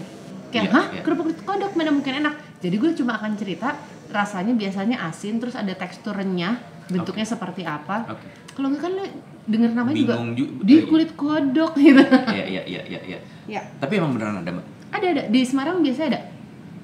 [0.48, 1.02] Kayak, Iya, hah iya.
[1.02, 2.34] kerupuk kulit kodok mana mungkin enak.
[2.60, 3.74] Jadi gue cuma akan cerita
[4.08, 8.06] rasanya biasanya asin terus ada teksturnya, bentuknya seperti apa.
[8.06, 8.22] Oke.
[8.52, 9.04] Kalau enggak kan lu
[9.42, 10.86] denger namanya juga Bingung ju- di iya.
[10.86, 12.04] kulit kodok gitu.
[12.28, 13.18] Iya iya iya iya iya.
[13.48, 14.66] ya, Tapi emang beneran ada, Mbak.
[14.92, 16.20] ada ada di Semarang biasanya ada.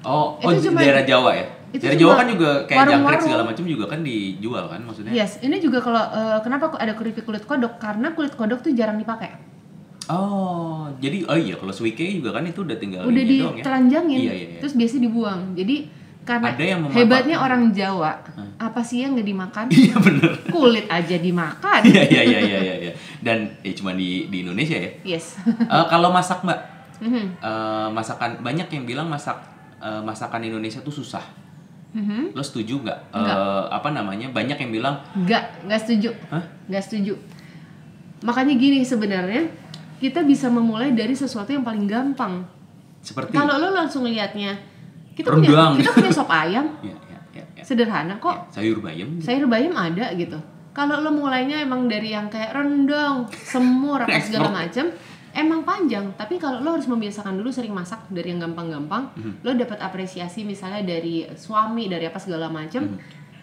[0.01, 1.47] Oh, oh Itu di cuma- daerah Jawa ya?
[1.69, 3.21] itu Daerah Jawa kan juga kayak jangkrik warung-warung.
[3.23, 5.11] segala macam juga kan dijual kan maksudnya.
[5.13, 7.77] Yes, ini juga kalau eh, kenapa kok ada keripik kulit kodok?
[7.77, 9.37] Karena kulit kodok tuh jarang dipakai.
[10.09, 14.01] Oh, jadi oh iya kalau suike juga kan itu udah tinggal udah ininya doang ya.
[14.01, 14.59] Iya iya iya.
[14.59, 15.85] terus biasa dibuang jadi
[16.19, 18.13] karena Ada yang hebatnya orang Jawa
[18.57, 20.31] apa sih yang nggak dimakan Iya bener.
[20.47, 22.91] kulit aja dimakan Iya iya iya iya iya iya.
[23.19, 24.91] Dan eh cuma di di Indonesia ya.
[25.07, 25.37] yes
[25.75, 26.59] Eh, kalau masak Mbak,
[26.99, 27.25] Mhm.
[27.37, 29.37] eh, masakan banyak yang bilang masak
[29.77, 31.23] eh, masakan Indonesia tuh susah.
[31.91, 32.33] Mhm.
[32.33, 32.99] Lo setuju nggak?
[33.09, 33.37] Nggak.
[33.71, 34.27] apa namanya?
[34.29, 36.43] Banyak yang bilang, nggak nggak setuju Hah?
[36.67, 37.13] nggak setuju
[38.19, 39.47] makanya gini sebenarnya
[39.99, 42.47] kita bisa memulai dari sesuatu yang paling gampang.
[43.03, 43.35] Seperti?
[43.35, 44.55] Kalau lo langsung lihatnya
[45.13, 45.75] kita Rendang.
[45.75, 46.65] punya kita punya sop ayam.
[46.87, 47.63] Ya, ya, ya, ya.
[47.67, 48.47] sederhana kok.
[48.55, 49.19] Sayur bayam.
[49.19, 50.39] sayur bayam ada gitu.
[50.71, 54.87] Kalau lo mulainya emang dari yang kayak rendang semur apa segala macam
[55.35, 56.15] emang panjang.
[56.15, 59.11] Tapi kalau lo harus membiasakan dulu sering masak dari yang gampang-gampang
[59.43, 62.95] lo dapat apresiasi misalnya dari suami dari apa segala macam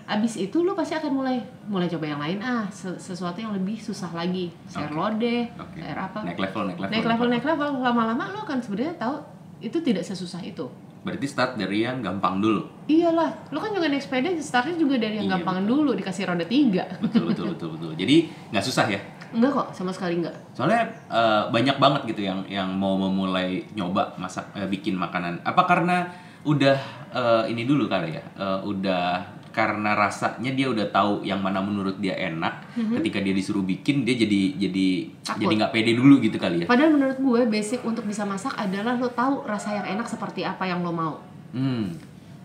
[0.06, 1.36] abis itu lo pasti akan mulai
[1.66, 4.98] mulai coba yang lain ah se- sesuatu yang lebih susah lagi sayur Oke.
[5.18, 5.78] lodeh Oke.
[5.78, 6.92] sayur apa Naik level, naik level.
[6.92, 9.16] naik level naik level lama-lama lo akan sebenarnya tahu
[9.58, 10.66] itu tidak sesusah itu
[11.02, 12.66] Berarti start dari yang gampang dulu.
[12.86, 16.42] iyalah lo kan juga naik sepeda startnya juga dari yang Iya, gampang dulu dikasih roda
[16.44, 17.90] tiga Betul betul betul betul.
[17.96, 18.16] Jadi
[18.50, 18.98] nggak susah ya.
[19.28, 20.34] Enggak kok, sama sekali enggak.
[20.52, 25.42] Soalnya eh, banyak banget gitu yang yang mau memulai nyoba masak eh, bikin makanan.
[25.42, 26.10] Apa karena
[26.42, 26.78] udah
[27.08, 28.22] eh, ini dulu kali ya?
[28.34, 32.76] Eh, udah karena rasanya dia udah tahu yang mana menurut dia enak.
[32.76, 34.86] Ketika dia disuruh bikin dia jadi jadi.
[35.24, 35.48] Takut.
[35.48, 36.66] jadi nggak pede dulu gitu kali ya.
[36.68, 40.68] Padahal menurut gue basic untuk bisa masak adalah lo tahu rasa yang enak seperti apa
[40.68, 41.24] yang lo mau.
[41.56, 41.96] Hmm.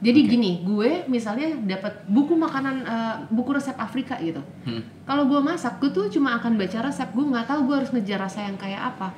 [0.02, 4.42] Jadi gini, gue misalnya dapat buku makanan, eh, buku resep Afrika gitu.
[4.66, 4.82] Hmm.
[5.06, 8.18] Kalau gue masak, gue tuh cuma akan baca resep, gue nggak tahu gue harus ngejar
[8.18, 9.14] rasa yang kayak apa.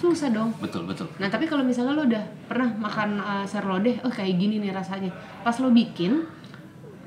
[0.00, 0.56] Susah dong.
[0.56, 1.04] Betul betul.
[1.20, 4.72] Nah tapi kalau misalnya lo udah pernah makan uh, sayur lodeh, oh kayak gini nih
[4.72, 5.12] rasanya.
[5.44, 6.24] Pas lo bikin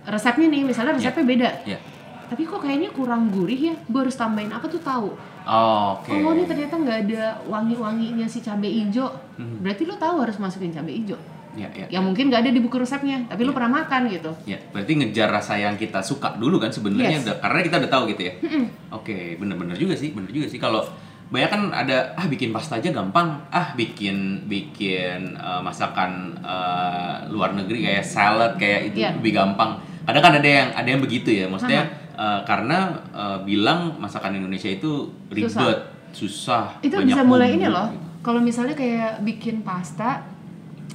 [0.05, 1.77] resepnya nih, misalnya resepnya beda, Ya.
[2.25, 5.09] tapi kok kayaknya kurang gurih ya, gue harus tambahin apa tuh tahu.
[5.45, 6.09] Oh, Oke.
[6.15, 9.13] Oh ini ternyata nggak ada wangi-wanginya si cabai hijau.
[9.35, 9.61] Hmm.
[9.61, 11.17] Berarti lo tahu harus masukin cabai hijau.
[11.53, 14.33] Ya, ya, Yang mungkin nggak ada di buku resepnya, tapi lo pernah makan gitu.
[14.43, 17.23] Ya, berarti ngejar rasa yang kita suka dulu kan sebenarnya Yes.
[17.23, 18.33] udah karena kita udah tahu gitu ya.
[18.91, 20.81] Oke, bener-bener juga sih, bener juga sih kalau
[21.25, 27.53] banyak kan ada ah bikin pasta aja gampang, ah bikin bikin eh, masakan eh, luar
[27.53, 29.13] negeri kayak salad kayak itu Iya.
[29.15, 29.77] lebih gampang.
[30.05, 31.83] Kadang kan ada yang ada yang begitu ya, maksudnya
[32.13, 32.77] eh, karena
[33.09, 35.79] eh, bilang masakan Indonesia itu ribet,
[36.11, 37.87] susah, Itu banyak bisa mulai bumbu ini loh.
[37.89, 38.03] gitu.
[38.21, 40.25] Kalau misalnya kayak bikin pasta,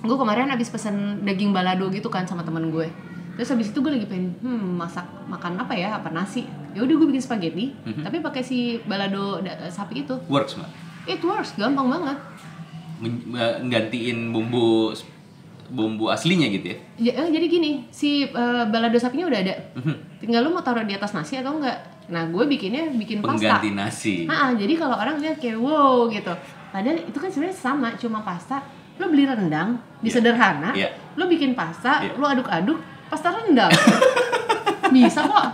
[0.00, 2.86] gue kemarin habis pesen daging balado gitu kan sama temen gue.
[3.34, 6.42] Terus habis itu gue lagi pengen hmm, masak makan apa ya, apa nasi.
[6.70, 8.02] Ya udah gue bikin spaghetti, Mhm.
[8.02, 10.14] tapi pakai si balado da- sapi itu.
[10.26, 10.70] Works, Mbak.
[11.08, 12.18] It works, gampang banget.
[12.98, 14.92] Men- eh, nggantiin bumbu
[15.70, 16.76] bumbu aslinya gitu ya.
[17.00, 19.54] Ja- eh, jadi gini, si eh, balado sapinya udah ada.
[19.74, 19.94] Mhm.
[20.18, 21.78] Tinggal lu mau taruh di atas nasi atau enggak.
[22.06, 23.38] Nah, gue bikinnya bikin pasta.
[23.56, 24.14] Pengganti nasi.
[24.26, 26.34] Ah, jadi kalau orang lihat kayak wow gitu.
[26.68, 28.58] Padahal itu kan sebenarnya sama, cuma pasta.
[28.98, 30.14] Lo beli rendang, di Iya.
[30.18, 30.70] sederhana.
[30.72, 30.90] Iya.
[31.14, 32.14] Lo bikin pasta, Iya.
[32.14, 33.70] lo aduk-aduk, pasta rendang.
[34.90, 35.46] Bisa kok.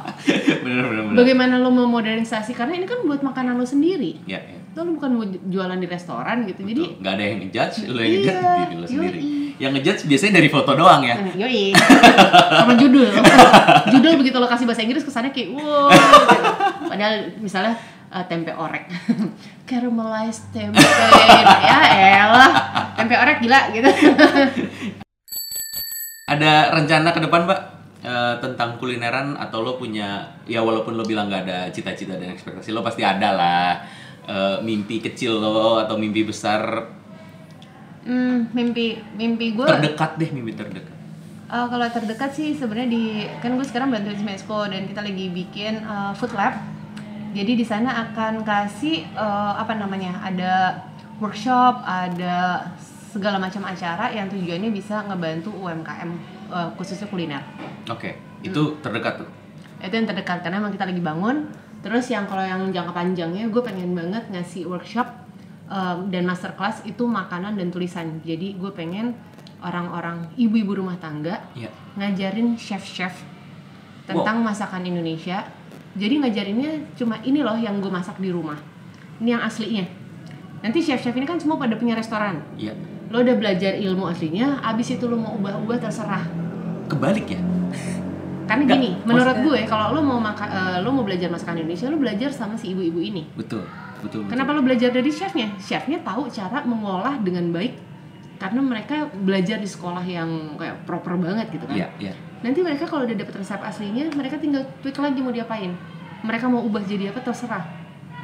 [0.64, 1.14] bener bener bener.
[1.14, 2.56] Bagaimana lo memodernisasi?
[2.56, 4.24] Karena ini kan buat makanan lo sendiri.
[4.24, 4.56] Ya, ya.
[4.72, 6.64] Lo bukan mau jualan di restoran gitu.
[6.64, 7.00] Jadi Betul.
[7.00, 9.20] nggak ada yang ngejudge, lo yang Iya, ngejudge diri lo sendiri.
[9.20, 9.45] yoi.
[9.56, 11.16] Yang ngejudge biasanya dari foto doang ya.
[11.16, 11.72] Hmm, Yoi.
[12.60, 13.08] Sama judul.
[13.92, 15.88] judul begitu lo kasih bahasa Inggris kesannya kayak wow.
[15.88, 16.44] gitu.
[16.92, 17.74] Padahal misalnya
[18.12, 18.88] eh, tempe orek.
[19.68, 20.78] Caramelized tempe.
[21.64, 21.78] ya
[22.28, 22.52] elah.
[22.94, 23.88] Tempe orek gila gitu.
[26.26, 27.76] Ada rencana ke depan, Mbak?
[28.06, 32.70] eh, tentang kulineran atau lo punya ya walaupun lo bilang nggak ada cita-cita dan ekspektasi
[32.70, 33.68] lo pasti ada lah
[34.26, 36.62] eh, mimpi kecil lo atau mimpi besar
[38.06, 40.94] Hmm, mimpi mimpi gue terdekat deh mimpi terdekat
[41.46, 45.78] Uh, kalau terdekat sih sebenarnya di kan gue sekarang bantuin Smesco dan kita lagi bikin
[45.86, 46.58] uh, food lab.
[47.38, 50.82] Jadi di sana akan kasih uh, apa namanya ada
[51.22, 52.66] workshop, ada
[53.14, 56.10] segala macam acara yang tujuannya bisa ngebantu UMKM
[56.52, 57.40] uh, khususnya kuliner.
[57.88, 58.44] oke Hmm.
[58.44, 59.28] itu terdekat tuh
[59.80, 61.46] Itu yang terdekat karena emang kita lagi bangun.
[61.84, 65.25] Terus yang kalau yang jangka panjangnya gue pengen banget ngasih workshop
[65.66, 68.18] um, dan masterclass itu makanan dan tulisan.
[68.22, 69.14] Jadi gue pengen
[69.58, 71.72] orang-orang ibu-ibu rumah tangga Iya.
[71.96, 73.14] ngajarin chef-chef
[74.04, 75.42] tentang masakan Indonesia.
[75.96, 78.60] Jadi ngajarinnya cuma ini loh yang gue masak di rumah.
[79.16, 79.84] Ini yang aslinya.
[80.60, 82.44] Nanti chef-chef ini kan semua pada punya restoran.
[82.54, 82.76] Iya.
[83.08, 86.26] Lo udah belajar ilmu aslinya, abis itu lo mau ubah-ubah terserah.
[86.86, 87.40] Kebalik ya?
[88.46, 91.58] Karena Nggak, gini, menurut maksudnya- gue kalau lo mau maka, eh, lo mau belajar masakan
[91.58, 93.26] Indonesia, lo belajar sama si ibu-ibu ini.
[93.34, 93.66] Betul.
[94.02, 94.24] Betul.
[94.24, 94.30] betul.
[94.32, 95.48] Kenapa lo belajar dari chefnya?
[95.60, 97.74] Chefnya tahu cara mengolah dengan baik
[98.36, 101.76] karena mereka belajar di sekolah yang kayak proper banget gitu kan.
[101.76, 102.12] Iya, iya.
[102.44, 105.72] Nanti mereka kalau udah dapet resep aslinya, mereka tinggal tweak lagi mau diapain.
[106.20, 107.64] Mereka mau ubah jadi apa terserah.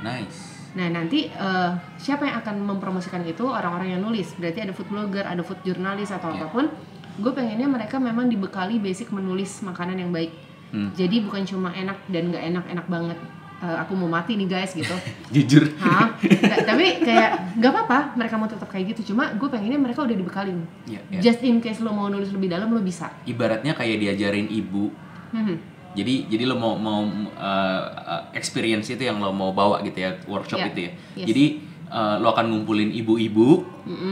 [0.04, 0.52] Nice.
[0.72, 4.36] Nah nanti eh, siapa yang akan mempromosikan itu orang-orang yang nulis.
[4.36, 6.44] Berarti ada food blogger, ada food jurnalis atau Iya.
[6.44, 6.66] apa pun.
[7.20, 10.32] Gue pengennya mereka memang dibekali basic menulis makanan yang baik.
[10.72, 10.88] Hmm.
[10.96, 13.18] Jadi bukan cuma enak dan nggak enak-enak banget.
[13.62, 14.90] Eh, aku mau mati nih guys gitu.
[15.34, 15.70] Jujur.
[15.78, 16.18] Hah?
[16.18, 19.14] Nggak, tapi kayak nggak apa-apa mereka mau tetap kayak gitu.
[19.14, 20.66] Cuma gue pengennya mereka udah dibekalin.
[20.90, 21.20] Iya, iya.
[21.22, 23.14] Just in case lo mau nulis lebih dalam lo bisa.
[23.22, 24.90] Ibaratnya kayak diajarin ibu.
[25.30, 25.62] Hmm.
[25.94, 30.18] Jadi jadi lo mau mau uh, uh, experience itu yang lo mau bawa gitu ya
[30.26, 30.68] workshop Iya.
[30.74, 30.92] itu ya.
[31.22, 31.26] Yes.
[31.30, 31.44] Jadi
[31.86, 33.62] uh, lo akan ngumpulin ibu-ibu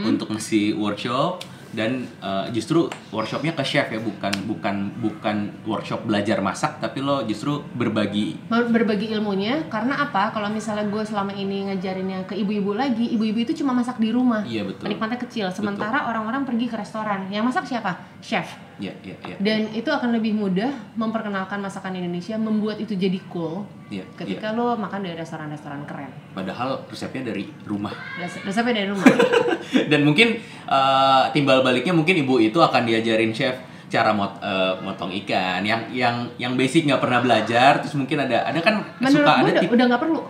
[0.07, 6.42] untuk ngasih workshop dan uh, justru workshopnya ke chef ya bukan bukan bukan workshop belajar
[6.42, 8.38] masak tapi lo justru berbagi.
[8.50, 10.34] Ber- berbagi ilmunya karena apa?
[10.34, 14.42] Kalau misalnya gue selama ini ngajarinnya ke ibu-ibu lagi ibu-ibu itu cuma masak di rumah.
[14.46, 14.90] Iya, betul.
[14.90, 15.46] penikmatnya kecil.
[15.54, 17.28] Sementara orang-orang pergi ke restoran.
[17.30, 17.92] Yang masak siapa?
[18.22, 19.36] Chef ya ya ya.
[19.36, 24.02] Dan itu akan lebih mudah memperkenalkan masakan Indonesia membuat itu jadi cool ya.
[24.16, 26.10] ketika lo makan dari restoran-restoran keren.
[26.32, 27.92] Padahal resepnya dari rumah.
[28.16, 29.06] Res- resepnya dari rumah.
[29.92, 35.10] Dan mungkin uh, timbal baliknya mungkin ibu itu akan diajarin chef cara mot, uh, motong
[35.22, 39.32] ikan yang yang yang basic nggak pernah belajar terus mungkin ada ada kan menurut suka
[39.34, 40.20] ada udah tip udah nggak perlu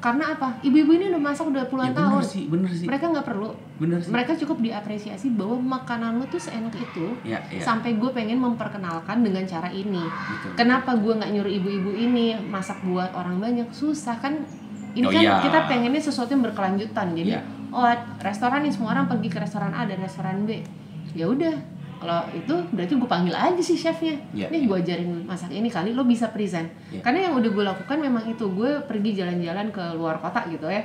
[0.00, 0.56] karena apa?
[0.64, 2.24] Ibu-ibu ini udah masak udah puluhan ya bener tahun.
[2.24, 2.86] sih bener sih.
[2.88, 3.52] Mereka nggak perlu.
[3.76, 4.08] Bener sih.
[4.08, 7.60] Mereka cukup diapresiasi bahwa makanan lo tuh seenak itu ya ya.
[7.60, 10.00] sampai gue pengen memperkenalkan dengan cara ini.
[10.00, 10.50] Betul.
[10.56, 13.68] kenapa gue nggak nyuruh ibu-ibu ini masak buat orang banyak?
[13.70, 14.40] Susah kan?
[14.90, 15.38] Ini Oh kan iya.
[15.38, 17.14] kita pengennya sesuatu yang berkelanjutan.
[17.14, 17.44] Jadi Iya.
[17.70, 17.86] oh
[18.18, 20.64] restoran nih semua orang pergi ke restoran A dan restoran B.
[21.12, 21.54] Ya udah
[22.00, 25.92] kalau itu berarti gue panggil aja sih chefnya Iya, nih gue ajarin masak ini kali
[25.92, 27.04] lo bisa present Iya.
[27.04, 30.80] karena yang udah gue lakukan memang itu gue pergi jalan-jalan ke luar kota gitu ya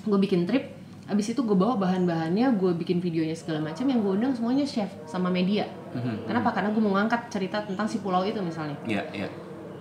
[0.00, 4.12] gue bikin trip abis itu gue bawa bahan-bahannya gue bikin videonya segala macam yang gue
[4.12, 6.22] undang semuanya chef sama media Mhm.
[6.22, 6.54] Kenapa?
[6.54, 8.78] Karena gue mau ngangkat cerita tentang si pulau itu misalnya.
[8.86, 9.26] ya ya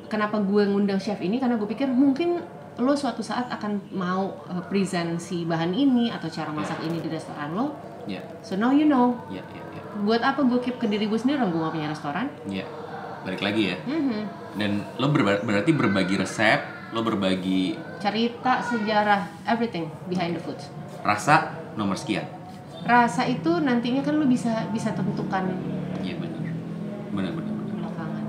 [0.10, 1.38] Kenapa gue ngundang chef ini?
[1.38, 2.42] Karena gue pikir mungkin
[2.76, 7.06] lo suatu saat akan mau uh, present si bahan ini atau cara masak ini di
[7.08, 7.78] restoran lo.
[8.08, 9.22] ya So now you know.
[9.30, 9.62] ya ya
[10.00, 11.42] Buat apa gue keep ke diri gue sendiri?
[11.44, 12.28] Gue gak punya restoran.
[12.46, 12.66] ya
[13.20, 14.20] balik lagi ya Mhm.
[14.56, 20.56] dan lo berba- berarti berbagi resep lo berbagi Cerita, sejarah, everything behind the food.
[21.00, 22.24] rasa nomor sekian
[22.80, 25.52] Rasa itu nantinya kan lo bisa bisa tentukan
[26.00, 26.48] iya benar
[27.12, 27.54] benar benar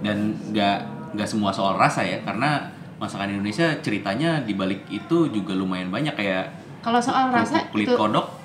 [0.00, 0.18] dan
[0.50, 0.76] nggak
[1.14, 2.66] nggak semua soal rasa ya karena
[2.98, 6.50] masakan Indonesia ceritanya di balik itu juga lumayan banyak kayak
[6.80, 8.39] Kalau soal rasa kulit itu kodok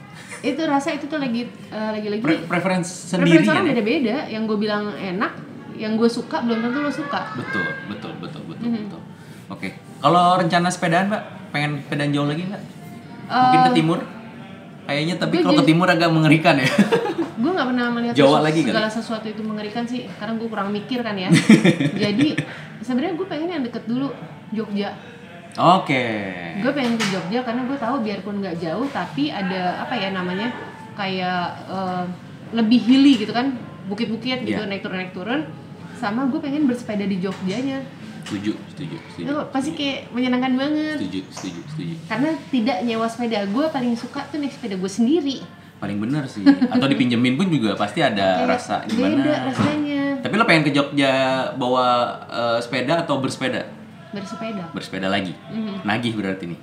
[0.46, 3.72] itu rasa itu tuh lagi uh, lagi-lagi pre- preference sendiri Preferensi kan orang ya?
[3.74, 4.16] beda-beda.
[4.28, 5.32] Yang gue bilang enak,
[5.76, 7.20] yang gue suka belum tentu lo suka.
[7.36, 8.80] betul betul betul betul Mhm.
[8.86, 9.02] betul
[9.48, 9.68] oke
[10.00, 12.64] kalau rencana sepedaan mbak pengen sepedaan jauh lagi nggak
[13.28, 14.00] mungkin ke Eh, timur
[14.86, 16.66] kayaknya tapi kalau ke timur agak mengerikan ya
[17.42, 18.70] gue nggak pernah melihat Jawa sesu- lagi kali?
[18.72, 21.30] segala sesuatu itu mengerikan sih karena gue kurang mikir kan ya
[22.04, 22.28] jadi
[22.80, 24.10] sebenarnya gue pengen yang deket dulu
[24.50, 24.90] Jogja
[25.56, 26.06] oke.
[26.58, 30.52] Gue pengen ke Jogja karena gue tahu biarpun nggak jauh tapi ada apa ya namanya
[30.94, 32.04] kayak eh,
[32.52, 34.66] lebih hilly gitu kan bukit-bukit gitu Iya.
[34.66, 35.42] naik turun naik turun.
[35.96, 37.80] Sama gue pengen bersepeda di Jogjanya.
[38.24, 39.26] Setuju setuju setuju.
[39.26, 40.98] Itu pasti kayak menyenangkan banget.
[40.98, 41.94] Setuju setuju setuju.
[42.06, 45.38] Karena tidak nyewa sepeda gue paling suka tuh naik sepeda gue sendiri.
[45.76, 46.42] Paling bener sih.
[46.44, 49.22] Atau dipinjemin pun juga pasti ada Kayak rasa gimana.
[49.22, 50.04] beda rasanya.
[50.20, 51.14] Tapi lo pengen ke Jogja
[51.54, 51.88] bawa
[52.26, 53.62] eh, sepeda atau bersepeda
[54.16, 55.84] bersepeda bersepeda lagi Mhm.
[55.84, 56.62] nagih berarti nih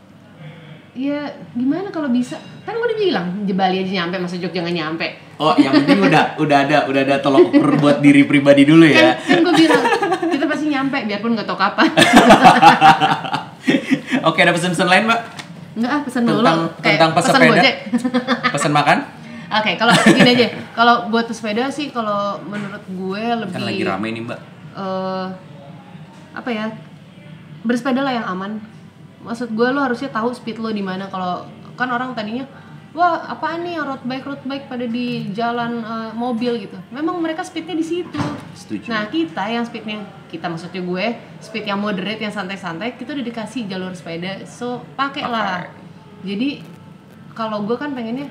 [0.93, 2.37] Ya gimana kalau bisa?
[2.69, 5.07] Kan gue udah bilang Jebali aja nyampe masa Jogja nggak nyampe.
[5.39, 9.17] oh yang penting udah udah ada udah ada tolok ukur buat diri pribadi dulu ya
[9.17, 9.83] Kan, kan gue bilang
[10.29, 11.89] kita pasti nyampe biarpun nggak tahu kapan.
[14.23, 15.21] oke ada pesan-pesan lain mbak
[15.73, 16.39] Enggak ah pesan dulu.
[16.39, 17.77] tentang Kayak tentang pesepeda Gojek.
[18.51, 18.99] pesan makan
[19.53, 20.47] Oke, kalau gini aja.
[20.73, 24.41] Kalau buat pesepeda sih kalau menurut gue lebih kan lagi rame nih mbak
[24.75, 25.27] eh,
[26.33, 26.67] apa ya?
[27.63, 28.59] Bersepeda lah yang aman.
[29.23, 31.47] Maksud gue lo harusnya tahu speed lo di mana kalau
[31.79, 32.45] kan orang tadinya
[32.93, 36.77] wah apaan nih road bike road bike pada di jalan eh, mobil gitu.
[36.91, 38.19] Memang mereka speednya di situ.
[38.53, 41.07] setuju Nah kita yang speednya kita maksudnya gue
[41.41, 45.65] speed yang moderate yang santai-santai kita udah dikasih jalur sepeda so pakai lah.
[45.65, 45.81] Pakai.
[46.23, 46.49] Jadi
[47.33, 48.29] kalau gue kan pengennya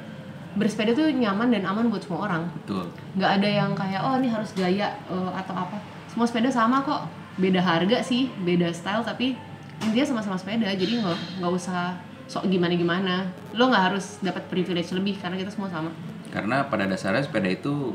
[0.55, 2.83] bersepeda tuh nyaman dan aman buat semua orang betul
[3.15, 5.79] nggak ada yang kayak oh ini harus gaya eh, atau apa
[6.11, 7.07] semua sepeda sama kok
[7.39, 9.39] beda harga sih beda style tapi
[9.81, 11.97] intinya sama-sama sepeda jadi nggak nggak usah
[12.31, 13.15] sok gimana gimana
[13.55, 15.91] lo nggak harus dapat privilege lebih karena kita semua sama.
[16.31, 17.91] Karena pada dasarnya sepeda itu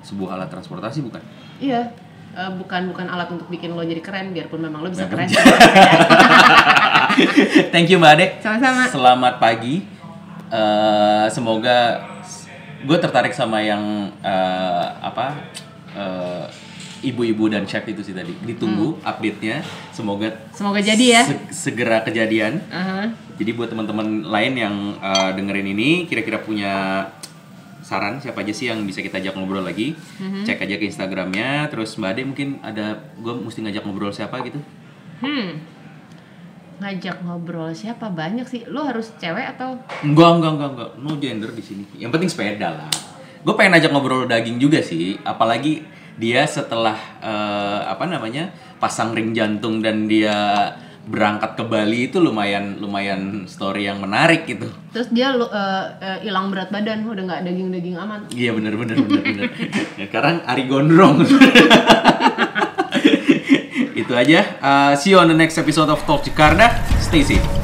[0.00, 1.20] sebuah alat transportasi bukan?
[1.60, 1.92] Iya
[2.32, 5.28] eh, bukan bukan alat untuk bikin lo jadi keren biarpun memang lo bisa keren.
[7.76, 8.88] thank you mbak Ade Sama-sama.
[8.88, 9.84] selamat pagi.
[10.48, 12.08] Eh, semoga
[12.84, 15.44] gue tertarik sama yang eh, apa
[15.92, 16.44] eh,
[17.04, 22.58] ibu-ibu dan chef itu sih tadi ditunggu update-nya semoga semoga jadi ya se- segera kejadian
[22.68, 23.12] Aha.
[23.34, 27.02] Jadi buat teman-teman lain yang uh, dengerin ini kira-kira punya
[27.82, 29.98] saran siapa aja sih yang bisa kita ajak ngobrol lagi,
[30.46, 31.66] cek aja ke Instagramnya.
[31.66, 34.62] Terus Mbak Ade mungkin ada gue mesti ngajak ngobrol siapa gitu?
[35.18, 35.50] hmm
[36.74, 40.90] ngajak ngobrol siapa banyak sih lo harus cewek atau Enggak, enggak, enggak, enggak.
[40.96, 41.84] No gender di sini.
[41.96, 42.90] Yang penting sepeda lah.
[43.42, 45.82] Gue pengen ajak ngobrol daging juga sih, apalagi
[46.14, 50.70] dia setelah eh, apa namanya pasang ring jantung dan dia
[51.04, 54.72] berangkat ke Bali itu lumayan lumayan story yang menarik gitu.
[54.88, 58.96] terus dia eh, eh, hilang berat badan udah nggak daging daging aman Iya bener bener
[59.04, 59.44] bener bener.
[60.00, 61.22] Ya, sekarang Ari Gondrong.
[63.94, 64.40] Itu aja.
[64.58, 66.82] Uh, see you on the next episode of Talk Jakarta.
[66.98, 67.63] Stay safe.